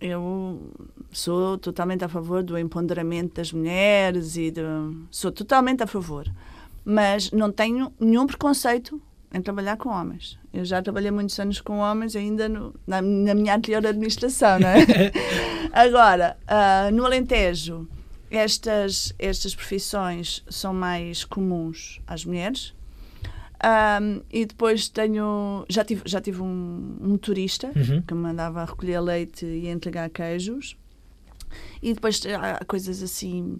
[0.00, 0.72] Eu
[1.10, 4.60] sou totalmente a favor do empoderamento das mulheres e de,
[5.10, 6.30] sou totalmente a favor,
[6.84, 9.00] mas não tenho nenhum preconceito
[9.34, 10.38] em trabalhar com homens.
[10.52, 14.68] Eu já trabalhei muitos anos com homens, ainda no- na, na minha anterior administração, não
[14.68, 14.78] é?
[15.72, 17.88] Agora, ah, no Alentejo,
[18.30, 22.72] estas, estas profissões são mais comuns às mulheres.
[23.62, 25.64] Ahm, e depois tenho.
[25.68, 28.02] Já tive, já tive um, um motorista Uhum.
[28.02, 30.76] que me mandava recolher leite e entregar queijos.
[31.82, 33.58] E depois há coisas assim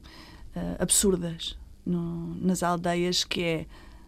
[0.54, 1.56] ah, absurdas
[1.86, 3.66] no- nas aldeias que é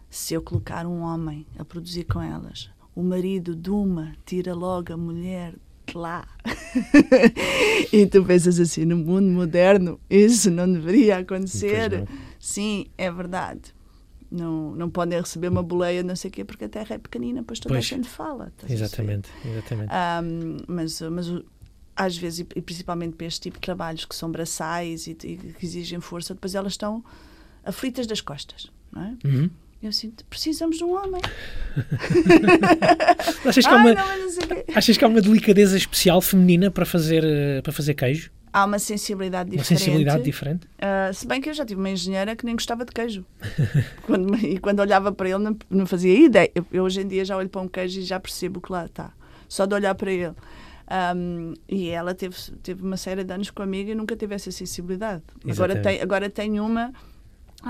[0.09, 4.91] se eu colocar um homem a produzir com elas, o marido de uma tira logo
[4.93, 5.53] a mulher
[5.85, 6.27] de lá.
[7.93, 11.91] e tu pensas assim, no mundo moderno, isso não deveria acontecer.
[11.99, 12.07] Não.
[12.39, 13.75] Sim, é verdade.
[14.29, 17.43] Não, não podem receber uma boleia, não sei o quê, porque a terra é pequenina,
[17.43, 17.85] pois toda Pois.
[17.85, 18.51] a gente fala.
[18.57, 18.73] perceber?
[18.73, 19.89] Exatamente, exatamente.
[19.89, 21.31] Ahm, mas, mas
[21.95, 25.65] às vezes, e principalmente para este tipo de trabalhos que são braçais e, e que
[25.65, 27.03] exigem força, depois elas estão
[27.63, 28.69] aflitas das costas.
[28.91, 29.17] Não é?
[29.25, 29.49] Uhum.
[29.81, 31.21] Eu sinto, precisamos de um homem.
[33.45, 34.03] Achas, que há Ai, uma, não,
[34.75, 38.31] achas que há uma delicadeza especial feminina para fazer, eh, para fazer queijo?
[38.51, 39.79] Há uma sensibilidade Uma diferente.
[39.79, 40.67] sensibilidade diferente?
[40.79, 43.23] Ah, se bem que eu já tive uma engenheira que nem gostava de queijo.
[44.03, 46.49] quando, e quando olhava para ele, não, não fazia ideia.
[46.55, 48.85] Eu, eu hoje em dia já olho para um queijo e já percebo que lá
[48.85, 49.11] está.
[49.47, 50.33] Só de olhar para ele.
[50.89, 55.21] Ahm, e ela teve, teve uma série de anos comigo e nunca teve essa sensibilidade.
[55.47, 56.91] Agora tem, agora tem uma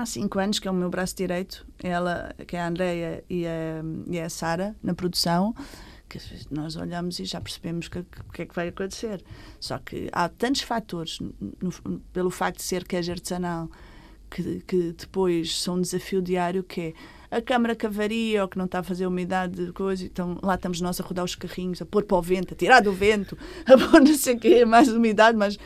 [0.00, 3.46] há cinco anos, que é o meu braço direito, ela, que é a Andreia e
[3.46, 5.54] a, e a Sara, na produção,
[6.08, 6.18] que
[6.50, 9.22] nós olhamos e já percebemos que- que- o que é que vai acontecer.
[9.60, 13.68] Só que há tantos fatores, no- pelo facto de ser queijo artesanal,
[14.30, 16.80] que, que depois são um desafio diário, que
[17.30, 20.38] é a câmara que avaria ou que não está a fazer umidade de coisa, então
[20.42, 22.92] lá estamos nós a rodar os carrinhos, a pôr para o vento, a tirar do
[22.92, 23.36] vento,
[23.66, 25.58] a pôr não sei o quê, mais umidade, mas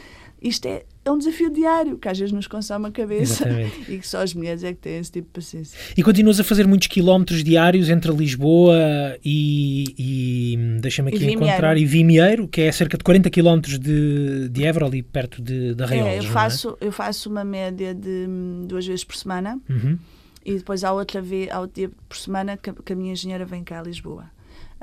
[0.42, 3.90] isto é é um desafio diário, que às vezes nos consome a cabeça Exatamente.
[3.92, 5.76] e que só as mulheres é que têm esse tipo de paciência.
[5.96, 8.76] E continuas a fazer muitos quilómetros diários entre Lisboa
[9.24, 14.48] e, e deixa-me aqui E encontrar, e Vimieiro, que é cerca de 40 quilómetros de,
[14.48, 16.26] de Évora, ali perto de, de Arraiolos, É, eu, é?
[16.26, 19.98] faço, eu faço uma média de hum, duas vezes por semana Uhum.
[20.46, 23.12] e depois há outra vez, há outro dia por semana que, a- que a minha
[23.12, 24.26] engenheira vem cá a Lisboa.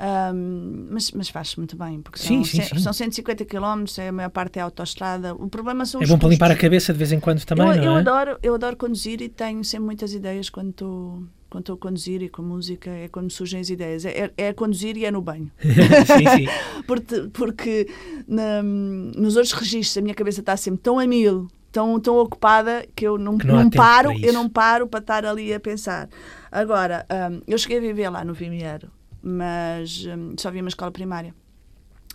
[0.02, 2.78] Ahm, mas mas faz-se muito bem, porque são, sim, sim.
[2.78, 5.34] são 150 km, a maior parte é autoestrada.
[5.34, 7.76] O problema são É bom para limpar a cabeça de vez em quando também, eu,
[7.76, 8.00] não eu é?
[8.00, 12.22] adoro, eu adoro conduzir e tenho sempre muitas ideias quando estou quando estou a conduzir
[12.22, 14.04] e com música, é quando surgem as ideias.
[14.04, 15.50] É, é- é a conduzir e é no banho.
[16.06, 16.46] sim, sim.
[16.86, 17.88] Porque, porque
[18.26, 22.86] na- nos outros registros a minha cabeça está sempre tão a mil, tão, tão ocupada
[22.94, 25.58] que eu não, Que não não paro, para eu não paro para estar ali a
[25.60, 26.08] pensar.
[26.52, 28.88] Agora, hum, eu cheguei a viver lá no Vimiero,
[29.22, 31.34] mas hum, só vi uma escola primária.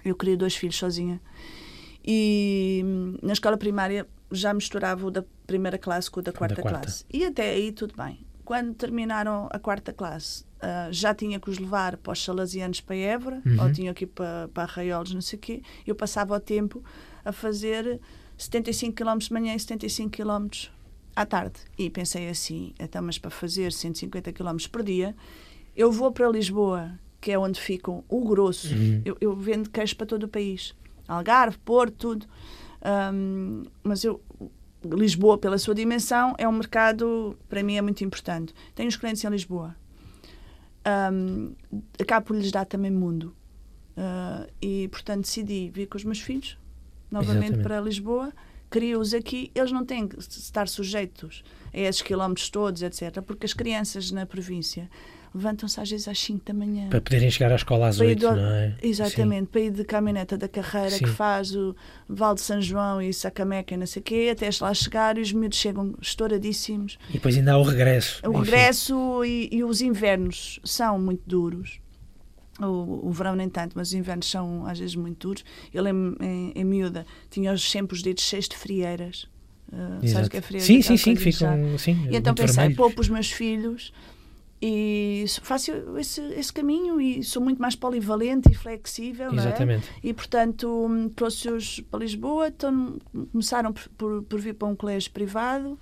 [0.04, 1.20] Eu criei dois filhos sozinha.
[2.04, 6.62] E hum, na escola primária já misturava o da primeira classe com o da quarta,
[6.62, 6.80] quarta.
[6.82, 7.06] classe.
[7.12, 8.26] E até aí tudo bem.
[8.44, 12.96] Quando terminaram a quarta classe, ah, já tinha que os levar para os salesianos para
[12.96, 13.64] Évora, Uhum.
[13.64, 15.62] ou tinha que ir para, para Arraiolos, não sei o quê.
[15.86, 16.84] Eu passava o tempo
[17.24, 18.00] a fazer
[18.38, 20.48] 75 km de manhã e 75 km
[21.16, 21.60] à tarde.
[21.78, 25.16] E pensei assim, então, mas para fazer 150 km por dia,
[25.76, 28.74] eu vou para Lisboa, que é onde ficam o grosso.
[28.74, 29.02] Uhum.
[29.04, 30.76] Eu, eu vendo queijo para todo o país.
[31.08, 32.28] Algarve, Porto, tudo.
[32.82, 34.22] Ahm, mas eu,
[34.84, 38.54] Lisboa, pela sua dimensão, é um mercado, para mim, é muito importante.
[38.74, 39.76] Tenho os clientes em Lisboa.
[40.84, 41.54] Ahm,
[42.00, 43.36] acabo por lhes dar também mundo.
[43.98, 46.58] Ah, e, portanto, decidi vir com os meus filhos,
[47.10, 47.64] novamente Exatamente.
[47.64, 48.34] para Lisboa.
[48.70, 53.22] Crio-os aqui, eles não têm que estar sujeitos a esses quilómetros todos, etc.
[53.22, 54.90] Porque as crianças na província
[55.36, 56.88] levantam-se às vezes às 5 da manhã.
[56.90, 58.76] Para poderem chegar à escola às Para ir 8, do- não é?
[58.82, 61.04] Exatamente, para ir de caminhoneta da carreira Sim.
[61.04, 61.76] que faz o
[62.08, 65.22] Val de São João e Sacameca e não sei o quê, até lá chegar e
[65.22, 66.94] os miúdos chegam estouradíssimos.
[66.94, 67.00] Sim.
[67.10, 68.22] E depois ainda há o regresso.
[68.26, 68.40] O Enfim.
[68.52, 71.80] regresso e, e os invernos são muito duros.
[72.58, 75.44] O, o verão nem tanto, mas os invernos são às vezes muito duros.
[75.74, 79.28] Eu lembro em, em miúda, tinha sempre os dedos cheios de frieiras.
[79.68, 80.66] Uh, sabes que é frieiras?
[80.66, 82.78] Sim, sim, sim, ficam sim, E então pensei, vermelhos.
[82.78, 83.92] poupo os meus filhos
[84.62, 89.36] e faço esse, esse caminho e sou muito mais polivalente e flexível, é?
[89.36, 89.88] Exatamente.
[90.04, 92.98] E, portanto, hum, trouxe-os para Lisboa, então,
[93.32, 95.78] começaram por, por, por vir para um colégio privado,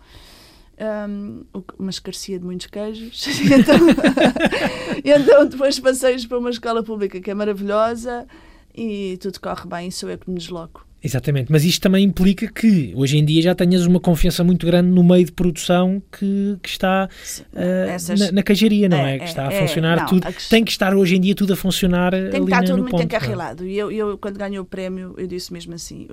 [1.10, 3.26] hum, que- mas carecia de muitos queijos.
[3.44, 3.76] Então,
[5.04, 8.28] então, depois passei-os para uma escola pública que é maravilhosa
[8.76, 10.86] e tudo corre bem, sou eu que me desloco.
[11.04, 14.90] Exatamente, mas isto também implica que hoje em dia já tenhas uma confiança muito grande
[14.90, 17.10] no meio de produção que, que está
[17.54, 19.16] eh, Essas- na, na queijaria, não é?
[19.16, 19.60] É, Que é, está a é.
[19.68, 20.26] funcionar Não, tudo.
[20.26, 22.78] a que- Tem que estar hoje em dia tudo a funcionar Tem que estar tudo
[22.78, 23.04] muito ponto.
[23.04, 23.68] encarrilado.
[23.68, 26.08] E eu, eu, quando ganhei o prémio, eu disse mesmo assim: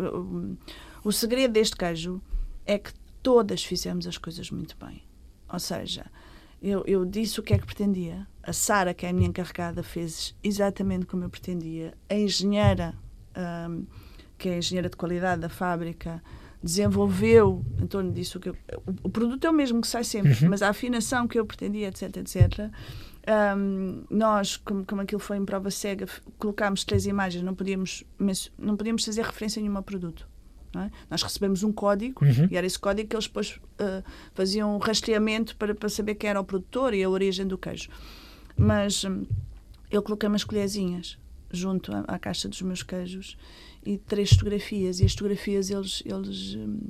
[1.04, 2.20] o, segredo deste queijo
[2.66, 2.90] é que
[3.22, 5.02] todas fizemos as coisas muito bem.
[5.52, 6.06] Ou seja,
[6.60, 8.26] eu, eu disse o que é que pretendia.
[8.42, 11.94] A Sara, que é a minha encarregada, fez exatamente como eu pretendia.
[12.08, 12.94] A engenheira,
[13.68, 13.84] hum,
[14.40, 16.22] que é a engenheira de qualidade da fábrica,
[16.62, 18.40] desenvolveu em torno disso.
[18.40, 18.56] Que eu-
[19.02, 20.48] o, produto é o mesmo que sai sempre, Uhum.
[20.50, 22.70] mas a afinação que eu pretendia, etc, etc.
[23.56, 26.06] Hum, nós, como, como aquilo foi em prova cega,
[26.38, 28.02] colocámos três imagens, não podíamos,
[28.58, 30.26] não podíamos fazer referência a nenhum produto.
[30.74, 30.90] é?
[31.10, 32.48] Nós recebemos um código Uhum.
[32.50, 34.02] e era esse código que eles depois ah,
[34.34, 37.90] faziam um rastreamento para, para saber quem era o produtor e a origem do queijo.
[38.56, 39.24] Mas hum,
[39.90, 41.18] eu coloquei umas colherzinhas
[41.50, 43.36] junto à, à caixa dos meus queijos
[43.84, 45.00] e três fotografias.
[45.00, 46.80] E as fotografias eles, eles hum,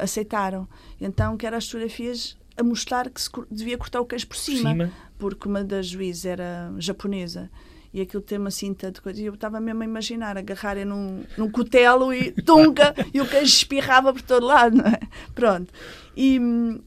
[0.00, 0.68] aceitaram.
[1.00, 4.40] Então, que eram as fotografias a mostrar que se devia cortar o queijo por Por
[4.40, 4.92] cima, cima.
[5.18, 7.50] porque uma das juízes era japonesa.
[7.92, 9.20] E aquilo tem uma cinta de coisa.
[9.20, 13.52] E eu estava mesmo a imaginar agarrarem num, num cutelo e tunga e o queijo
[13.52, 15.00] espirrava por todo lado, não é?
[15.34, 15.72] Pronto.
[16.16, 16.80] E, hum,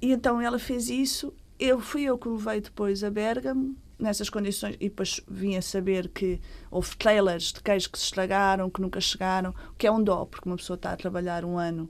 [0.00, 1.34] e então ela fez isso.
[1.58, 6.08] Eu fui eu que levei depois a Bergamo, nessas condições, e depois vim a saber
[6.08, 6.40] que
[6.70, 10.48] houve trailers de queijo que se estragaram, que nunca chegaram, que é um dó, porque
[10.48, 11.88] uma pessoa está a trabalhar um ano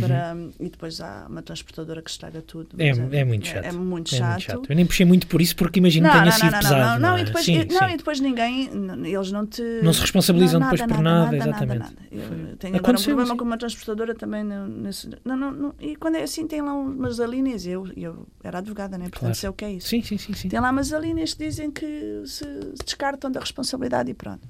[0.00, 2.68] para, e depois há uma transportadora que estraga tudo.
[2.74, 2.80] Uhum.
[2.84, 3.64] É, Mas é muito chato.
[3.64, 4.30] É, muito É chato.
[4.30, 4.66] muito chato.
[4.70, 7.00] Eu nem puxei muito por isso porque imagino que tenha sido pesado.
[7.00, 7.20] não, é?
[7.20, 7.94] e depois, Sim, e- não, sim.
[7.94, 8.70] e depois ninguém,
[9.04, 9.62] eles não te.
[9.82, 11.78] Não se responsabilizam Não, depois por nada, nada, exatamente.
[11.78, 11.94] nada.
[12.12, 13.36] Eu Foi- tenho agora um problema sim.
[13.36, 14.44] com uma transportadora também.
[14.44, 17.66] nesse- não, não, não, e quando é assim, tem lá umas alíneas.
[17.66, 19.04] Eu, eu era advogada, né?
[19.04, 19.34] portanto Claro.
[19.34, 19.88] sei o que é isso.
[19.88, 20.32] Sim, sim, sim.
[20.34, 20.48] sim.
[20.48, 22.44] Tem lá umas alíneas que dizem que se
[22.84, 24.46] descartam da responsabilidade e pronto.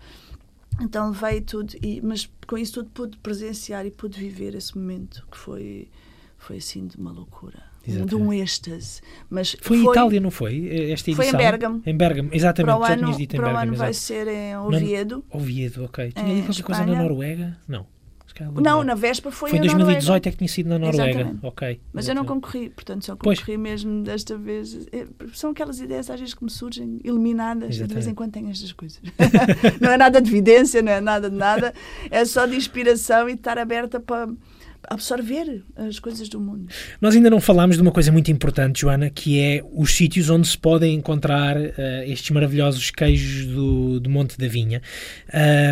[0.81, 5.27] Então veio tudo, e, mas com isso tudo pude presenciar e pude viver esse momento
[5.31, 5.89] que foi,
[6.37, 8.15] foi assim de uma loucura, um- de Exatamente.
[8.29, 9.01] um êxtase.
[9.31, 10.69] Mas Foi em Itália, não foi?
[10.91, 11.25] Esta edição?
[11.25, 11.83] Foi em Bérgamo.
[11.87, 12.77] Em Bérgamo, exatamente.
[12.77, 14.05] para o ano, dito em para o ano vai exato.
[14.07, 15.25] ser em Oviedo.
[15.31, 16.13] Oviedo, ok.
[16.13, 17.03] Tinha qualquer coisa na.
[17.03, 17.57] Noruega?
[17.69, 17.87] Não.
[18.61, 20.29] Não, na Vespa foi, foi em 2018 Noruega.
[20.29, 21.11] é que tinha sido na Noruega.
[21.11, 21.47] Exatamente.
[21.47, 21.81] Ok.
[21.93, 24.87] Mas eu não concorri, portanto só concorri mesmo desta vez.
[24.93, 27.89] É, são aquelas ideias às vezes que me surgem iluminadas, Exatamente.
[27.89, 29.01] de vez em quando tenho estas coisas.
[29.81, 31.73] não é nada de evidência, não é nada de nada,
[32.11, 34.29] é só de inspiração e de estar aberta para
[34.89, 36.67] absorver as coisas do mundo.
[37.01, 40.47] Nós ainda não falámos de uma coisa muito importante, Joana, que é os sítios onde
[40.49, 41.73] se podem encontrar uh,
[42.07, 44.83] estes maravilhosos queijos do, do Monte da Vinha.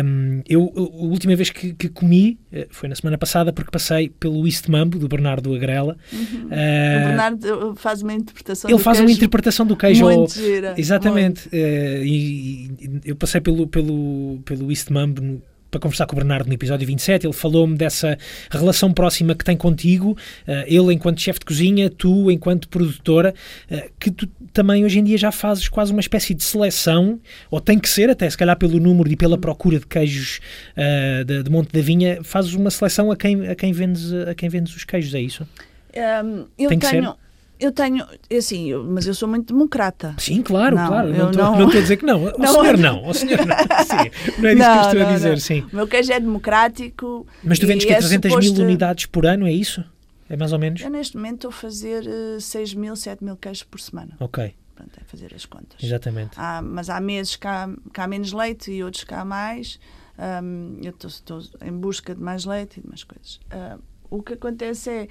[0.03, 4.09] Um, eu, a última vez que, que comi uh, foi na semana passada, porque passei
[4.09, 5.97] pelo East Mambo, do Bernardo Agrela.
[6.11, 6.19] Uhum.
[6.19, 10.05] Uh, o Bernardo faz uma interpretação Ele faz queijo uma interpretação do queijo.
[10.05, 10.73] Muito gira.
[10.77, 11.49] Exatamente.
[11.51, 11.55] Muito.
[11.55, 15.41] E, e, eu passei pelo, pelo, pelo East Mambo
[15.73, 17.25] para conversar com o Bernardo no episódio 27.
[17.25, 18.17] Ele falou-me dessa
[18.49, 23.33] relação próxima que tem contigo, uh, ele enquanto chefe de cozinha, tu enquanto produtora,
[23.71, 27.19] uh, que tu também hoje em dia já fazes quase uma espécie de seleção,
[27.49, 30.39] ou tem que ser, até se calhar pelo número e pela procura de queijos
[30.77, 34.35] uh, de, de, Monte da Vinha, fazes uma seleção a quem, a quem, vendes, a
[34.35, 35.47] quem vendes os queijos, é isso?
[35.95, 37.03] Um, eu tem que tenho.
[37.03, 37.22] Ser?
[37.63, 38.05] Eu tenho,
[38.37, 40.13] assim, eu, mas eu sou muito democrata.
[40.17, 41.07] Sim, claro, não, claro.
[41.13, 41.69] Não estou, não...
[41.69, 42.25] a dizer que não.
[42.35, 43.07] O não, senhor não.
[43.07, 43.55] O senhor não.
[43.85, 45.61] Sim, não é isso que eu estou a dizer, sim.
[45.71, 47.25] O meu queijo é democrático.
[47.41, 48.53] Mas tu vendes que é 300 suposto...
[48.53, 49.81] mil unidades por ano, é isso?
[50.29, 50.81] É mais ou menos?
[50.81, 54.17] Eu neste momento estou a fazer uh, 6 mil, 7 mil queijos por semana.
[54.19, 54.53] Ok.
[54.75, 55.81] Pronto, é fazer as contas.
[55.81, 56.31] Exatamente.
[56.35, 59.79] Há, mas há meses que há, que há menos leite e outros que há mais.
[60.19, 63.39] Um, eu estou em busca de mais leite e de mais coisas.
[63.53, 65.07] Uh, o que acontece é,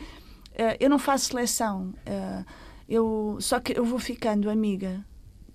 [0.79, 1.95] eu não faço seleção.
[2.07, 2.45] Uh,
[2.89, 5.05] eu, só que eu vou ficando amiga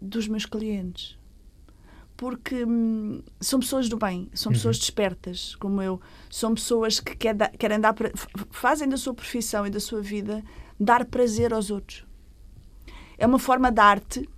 [0.01, 1.17] dos meus clientes
[2.17, 4.81] porque hum, são pessoas do bem, são pessoas uhum.
[4.81, 7.95] despertas, como eu, são pessoas que quer da, querem dar,
[8.49, 10.43] fazem da sua profissão e da sua vida
[10.79, 12.05] dar prazer aos outros.
[13.19, 14.29] É uma forma de arte,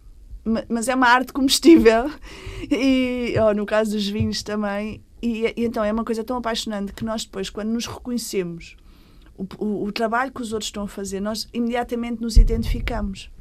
[0.67, 2.11] mas é uma arte comestível,
[2.69, 5.01] e oh, no caso dos vinhos também.
[5.21, 8.75] E, e, então é uma coisa tão apaixonante que nós depois, quando nos reconhecemos
[9.39, 13.31] o, o, o, trabalho que os outros estão a fazer, nós imediatamente nos identificamos.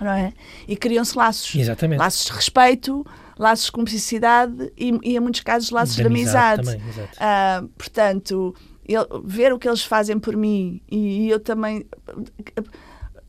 [0.00, 0.32] Não é?
[0.68, 1.52] E criam-se laços.
[1.56, 1.98] Exatamente.
[1.98, 3.04] Laços de respeito,
[3.36, 6.62] laços de cumplicidade e, e em muitos casos, laços de, de amizade.
[6.62, 8.54] Também, uh, portanto,
[8.86, 11.84] ele, ver o que eles fazem por mim e, e eu também.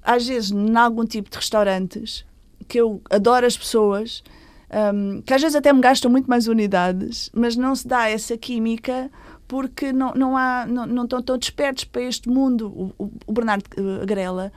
[0.04, 2.24] Às vezes, em algum tipo de restaurantes,
[2.68, 4.24] que eu adoro as pessoas,
[4.94, 8.38] um, que às vezes até me gastam muito mais unidades, mas não se dá essa
[8.38, 9.10] química
[9.50, 12.93] porque não, não, há, não, não estão tão despertos para este mundo.
[13.00, 14.54] O, o Bernardo eh, Grela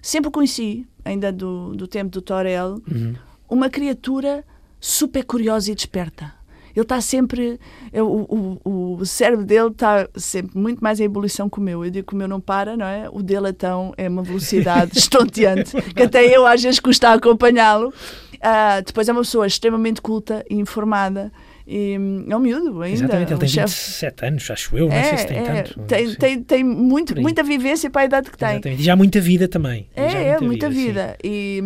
[0.00, 3.16] sempre conheci, ainda do, do tempo do Torel, uhum.
[3.50, 4.44] uma criatura
[4.80, 6.32] super curiosa e desperta.
[6.72, 7.58] Ele está sempre.
[7.92, 11.84] Eu, o, o, o cérebro dele está sempre muito mais em ebulição que o meu.
[11.84, 13.08] Eu digo que o meu não para, não é?
[13.10, 17.88] O dele, então, é uma velocidade estonteante que até eu às vezes custa acompanhá-lo.
[17.88, 21.32] Uh, depois é uma pessoa extremamente culta e informada
[21.70, 21.92] e
[22.30, 22.94] é um miúdo ainda.
[22.94, 25.80] Exatamente, ele tem um 27 anos, acho eu, não é, sei se tem é, tanto.
[25.80, 28.52] Tem, tem, tem muito, muita vivência para a idade que tem.
[28.52, 28.80] Exatamente.
[28.80, 29.86] E já há muita vida também.
[29.94, 30.86] É, é, muita, muita vida.
[30.86, 31.18] vida.
[31.22, 31.62] E,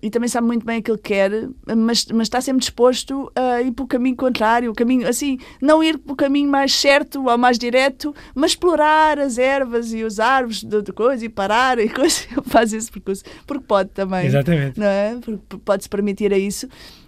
[0.00, 1.30] e também sabe muito bem aquilo que quer,
[1.76, 5.84] mas, mas está sempre disposto a ir para o caminho contrário, o caminho, assim, não
[5.84, 10.18] ir para o caminho mais certo ou mais direto, mas explorar as ervas e os
[10.18, 12.22] árvores de, de coisa e parar e coisa.
[12.30, 14.24] Ele faz esse percurso, porque pode também.
[14.24, 14.80] Exatamente.
[14.80, 15.18] Não é?
[15.20, 16.66] Porque pode se permitir a isso.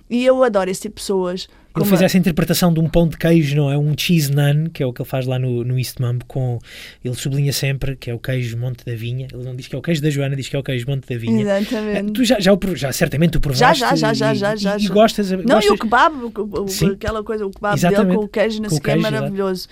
[0.09, 3.17] E eu adoro esse tipo de pessoas ele fez essa interpretação de um pão de
[3.17, 3.77] queijo, não é?
[3.77, 6.59] Um cheese naan, que é o que ele faz lá no, no East Mambo, com,
[7.05, 9.29] ele sublinha sempre que é o queijo Monte da Vinha.
[9.33, 11.09] Ele não diz que é o queijo da Joana, diz que é o queijo Monte
[11.09, 11.43] da Vinha.
[11.43, 12.13] Exatamente.
[12.13, 13.81] Tu já, já, já certamente tu provaste.
[13.81, 17.23] Já, já, já, e, já, já, e, gostas, Não, e o kebab, o, o, aquela
[17.23, 19.69] coisa, o kebab dele com o queijo, não sei que é maravilhoso.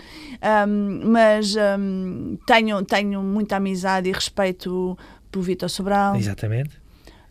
[1.04, 1.54] Mas
[2.46, 4.96] tenho, tenho muita amizade e respeito
[5.30, 6.16] por Vitor Sobral.
[6.16, 6.83] Exatamente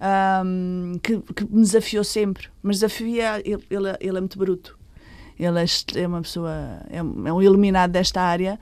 [0.03, 2.47] um, que, que, me desafiou sempre.
[2.61, 4.77] Mas desafia, ele, ele, ele é muito bruto.
[5.39, 6.51] Ele é, é uma pessoa,
[6.89, 8.59] é, é, um iluminado desta área.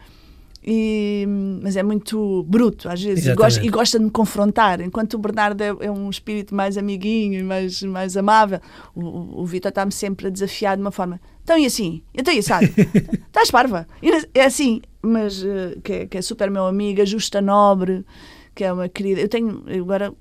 [0.64, 1.26] E,
[1.64, 3.26] mas é muito bruto às vezes.
[3.26, 4.80] E gosta, e gosta, de me confrontar.
[4.80, 8.60] Enquanto o Bernardo é, é, um espírito mais amiguinho e mais, mais amável
[8.94, 12.32] o, o, o Vitor está-me sempre a desafiar de uma forma então e assim, então
[12.32, 12.72] e sabe
[13.28, 13.88] estás parva?
[14.34, 18.06] É assim, mas uh, que, é, que, é, super meu amigo, justa nobre
[18.54, 19.22] que é uma querida.
[19.22, 20.14] Eu tenho, agora,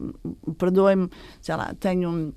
[0.59, 1.09] perdoem-me,
[1.41, 2.35] sei lá, tenho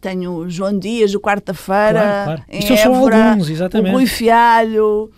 [0.00, 2.42] tenho João Dias, do quarta-feira, claro, claro.
[2.48, 3.94] em Isto Évora, alguns, exatamente.
[3.94, 5.10] o Rui Fialho,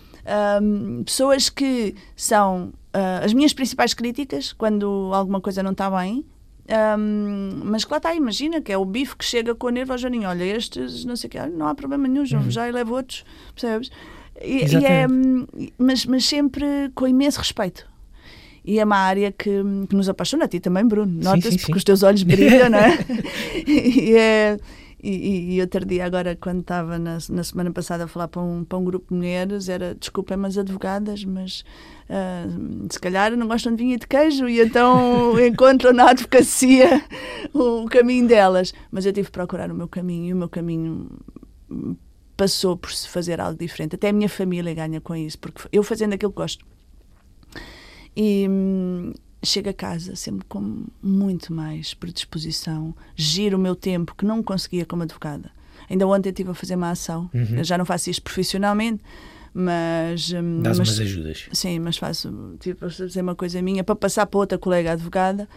[0.61, 6.25] um, pessoas que são uh, as minhas principais críticas quando alguma coisa não está bem.
[6.69, 9.93] Um, mas que lá está, imagina que é o bife que chega com o nervo
[9.93, 10.27] ao Joaninho.
[10.27, 12.51] Olha, estes, não sei o que, não há problema nenhum, João, uhum.
[12.51, 13.23] já levo outros,
[13.55, 13.89] percebes?
[14.41, 15.07] E, e é,
[15.79, 17.87] mas, mas sempre com imenso respeito
[18.67, 21.11] e é uma área que, que nos apaixona, a ti também, Bruno.
[21.23, 22.97] Nota-se porque os teus olhos brilham, não é?
[23.65, 24.57] e, é
[25.01, 28.41] E, e, e outro dia, agora, quando estava na, na semana passada a falar para
[28.41, 31.63] um, para um grupo de mulheres, era desculpem, mas advogadas, mas
[32.09, 37.01] uh, se calhar não gostam de vinho e de queijo e então encontram na advocacia
[37.53, 38.73] o, o caminho delas.
[38.91, 41.07] Mas eu tive que procurar o meu caminho e o meu caminho
[42.35, 43.95] passou por se fazer algo diferente.
[43.95, 46.65] Até a minha família ganha com isso, porque eu fazendo aquilo que gosto.
[48.19, 49.13] E, hum,
[49.43, 54.85] chego a casa sempre com muito mais predisposição, giro o meu tempo que não conseguia
[54.87, 55.51] como advogada.
[55.87, 57.63] Ainda ontem estive a fazer uma ação, Uhum.
[57.63, 59.03] já não faço isto profissionalmente,
[59.53, 60.31] mas.
[60.33, 61.47] hum, Dás mas umas ajudas.
[61.53, 65.47] Sim, mas faço, tive a fazer uma coisa minha para passar para outra colega advogada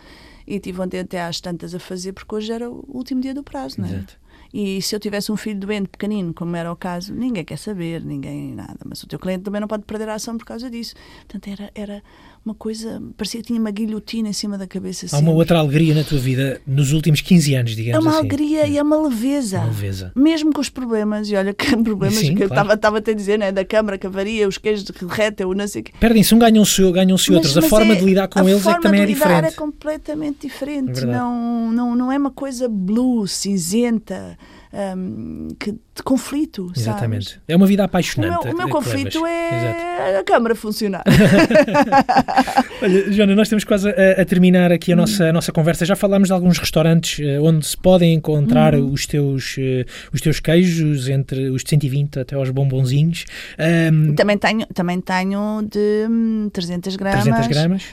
[0.46, 3.42] e tive ontem até às tantas a fazer porque hoje era o último dia do
[3.42, 3.92] prazo, não é?
[3.92, 4.20] Exato.
[4.52, 8.02] E se eu tivesse um filho doente pequenino, como era o caso, ninguém quer saber,
[8.04, 8.78] ninguém nada.
[8.84, 10.94] Mas o teu cliente também não pode perder a ação por causa disso.
[11.28, 12.02] Portanto, era, era
[12.44, 15.04] uma coisa, parecia que tinha uma guilhotina em cima da cabeça.
[15.06, 15.34] Há uma sempre.
[15.34, 18.20] outra alegria na tua vida nos últimos 15 anos, É digamos uma assim.
[18.20, 19.58] alegria e é uma leveza.
[19.58, 20.12] Uma leveza.
[20.16, 22.62] Mesmo com os problemas, e olha que problemas Sim, que eu claro.
[22.62, 23.52] estava estava até a dizer, né?
[23.52, 25.92] da câmara que avaria, os queijos de reta, o não sei o quê.
[26.00, 27.56] Perdem-se um, ganham-se ganham-se outros.
[27.56, 29.06] a Mas- mas forma é- de lidar com a eles é que forma também é
[29.06, 29.52] de lidar diferente.
[29.52, 31.00] é completamente diferente.
[31.02, 34.38] É não, não, não é uma coisa blue, cinzenta,
[34.72, 36.66] hum, que, de conflito.
[36.68, 36.80] sabes?
[36.82, 37.40] Exatamente.
[37.48, 38.44] É uma vida O apaixonante.
[38.44, 39.62] meu, o meu que conflito levas.
[39.62, 39.80] Exato.
[39.80, 41.04] é a câmara funcionar.
[42.82, 44.98] Olha, Joana, nós estamos quase a, a terminar aqui a Hum.
[44.98, 45.84] nossa, a nossa conversa.
[45.84, 48.90] Já falámos de alguns restaurantes eh, onde se podem encontrar Hum.
[48.92, 53.24] os, teus, eh, os teus queijos, entre os de 120 até aos bombonzinhos.
[53.58, 57.22] Ahm, também, tenho, também tenho de hum, 300 gramas.
[57.24, 57.84] 300 gramas.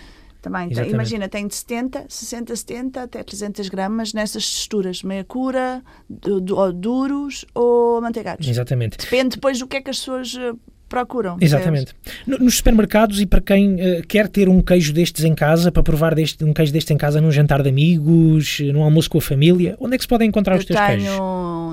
[0.47, 0.93] Também, tem- Exatamente.
[0.93, 6.55] imagina, tenho de 70, 60, 70 até 300 gramas nessas texturas, meia cura, du- du-
[6.57, 8.47] ou duros ou manteigados.
[8.47, 8.97] Exatamente.
[8.97, 10.53] Depende depois do que é que as pessoas eh,
[10.87, 11.37] procuram.
[11.41, 11.93] Exatamente.
[12.25, 15.83] No- Nos supermercados e para quem eh, quer ter um queijo destes em casa, para
[15.83, 19.17] provar deste, um queijo destes em casa num jantar de amigos, eh, num almoço com
[19.17, 21.17] a família, onde é que se podem encontrar Eu os teus tenho queijos?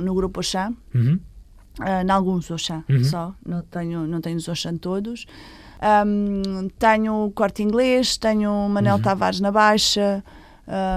[0.05, 1.18] no grupo Oxã, Uhum.
[1.81, 3.05] uh, em alguns Oxã Uhum.
[3.05, 5.27] só, não tenho, não tenho os Oxã todos.
[5.85, 9.03] Um, tenho o Corte Inglês, tenho o Manel Uhum.
[9.03, 10.24] Tavares na Baixa,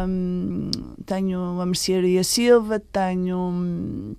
[0.08, 0.72] um,
[1.06, 4.16] tenho a Mercearia Silva, tenho,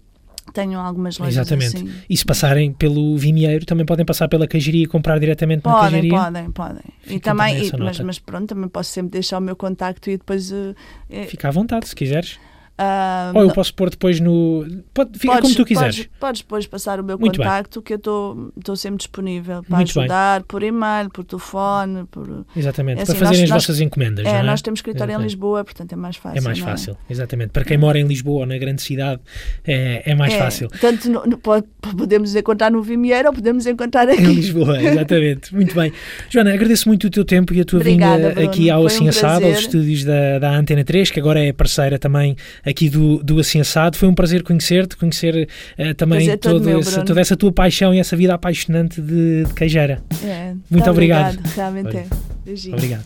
[0.53, 1.77] tenho algumas lojas Exatamente.
[1.77, 1.91] assim.
[2.09, 6.03] E se passarem pelo Vimieiro, também podem passar pela queijaria e comprar diretamente na Podem,
[6.03, 6.11] queijaria?
[6.19, 6.83] podem, podem.
[7.07, 10.19] E também, também e- mas, mas pronto, também posso sempre deixar o meu contacto e
[10.19, 10.53] depois.
[10.53, 10.75] uh,
[11.29, 12.39] Fica à vontade, se quiseres.
[13.35, 14.67] Ou eu posso pôr depois no.
[14.95, 15.97] Pode, fica como tu quiseres.
[15.97, 17.47] Podes, podes depois passar o meu Muito bem.
[17.47, 20.03] contacto, que eu estou sempre disponível para Muito bem.
[20.05, 22.05] ajudar, por e-mail, por telefone.
[22.11, 22.45] Por...
[22.57, 23.03] Exatamente.
[23.03, 24.27] É para assim, fazerem nós- as vossas encomendas.
[24.27, 24.43] É, é?
[24.43, 25.31] nós temos escritório em Exatamente.
[25.33, 26.39] Lisboa, portanto é mais fácil.
[26.39, 27.51] É mais não fácil, exatamente.
[27.51, 29.21] Para quem mora em Lisboa ou na grande cidade,
[29.67, 30.69] é, é mais É, fácil.
[30.81, 34.23] Tanto no- no- pode- podemos encontrar no Vimieiro ou podemos encontrar Em aqui.
[34.23, 35.55] Lisboa, exatamente.
[35.55, 35.93] Muito bem.
[36.31, 38.49] Joana, agradeço muito o teu tempo e a tua Obrigada, vinda Bruno.
[38.49, 41.53] aqui ao Foi Assim um Assado, aos estúdios da, da Antena 3, que agora é
[41.53, 42.37] parceira também
[42.69, 43.97] aqui do, do Assim Assado.
[43.97, 48.17] Foi um prazer conhecer-te, conhecer eh, também todo esse- toda essa tua paixão e essa
[48.17, 50.03] vida apaixonante de, de queijeira.
[50.25, 51.39] É, Muito tá obrigado.
[51.55, 51.99] Realmente Olha.
[51.99, 52.07] é.
[52.45, 52.75] Beijinho.
[52.77, 53.05] Obrigado.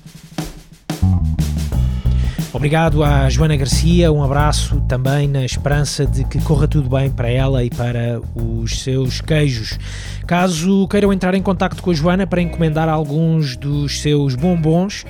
[2.54, 7.30] Obrigado à Joana Garcia, um abraço também na esperança de que corra tudo bem para
[7.30, 9.78] ela e para os seus queijos.
[10.26, 15.04] Caso queiram entrar em contacto com a Joana para encomendar alguns dos seus bombons,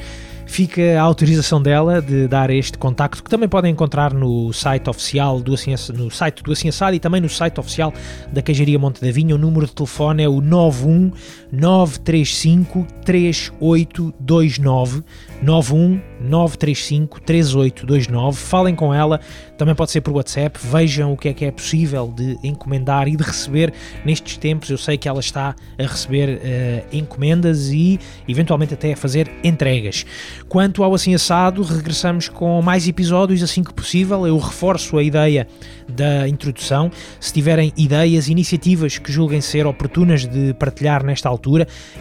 [0.52, 5.40] fica a autorização dela de dar este contacto que também podem encontrar no site oficial
[5.40, 7.90] do assim, Ass- no site do Assado e também no site oficial
[8.30, 9.34] da Queijaria Monte da Vinha.
[9.34, 11.10] O número de telefone é o 91
[11.52, 15.04] 935 3829
[15.42, 18.38] 91 935 3829.
[18.38, 19.20] Falem com ela,
[19.58, 20.58] também pode ser por WhatsApp.
[20.62, 23.72] Vejam o que é que é possível de encomendar e de receber
[24.04, 24.70] nestes tempos.
[24.70, 27.98] Eu sei que ela está a receber eh, encomendas e
[28.28, 30.06] eventualmente até a fazer entregas.
[30.48, 34.26] Quanto ao Assim Assado, regressamos com mais episódios assim que possível.
[34.26, 35.46] Eu reforço a ideia
[35.88, 36.90] da introdução.
[37.20, 41.41] Se tiverem ideias, iniciativas que julguem ser oportunas de partilhar nesta altura,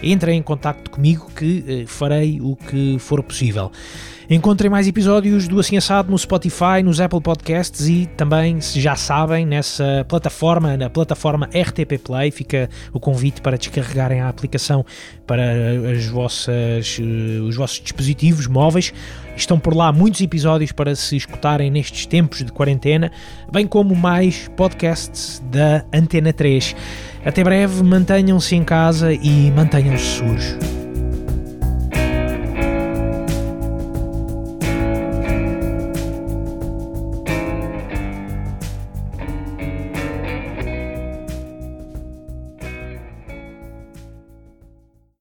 [0.02, 3.72] entrem em contacto comigo que eh, farei o que for possível.
[4.34, 8.96] Encontrem mais episódios do Assim Assado no Spotify, nos Apple Podcasts e também, se já
[8.96, 14.86] sabem, nessa plataforma, na plataforma RTP Play, fica o convite para descarregarem a aplicação
[15.28, 15.44] para
[15.94, 18.94] as vossas, eh, os vossos dispositivos móveis.
[19.36, 23.12] Estão por lá muitos episódios para se escutarem nestes tempos de quarentena,
[23.52, 26.74] bem como mais podcasts da Antena 3.
[27.26, 30.56] Até breve, mantenham-se em casa e mantenham-se seguros.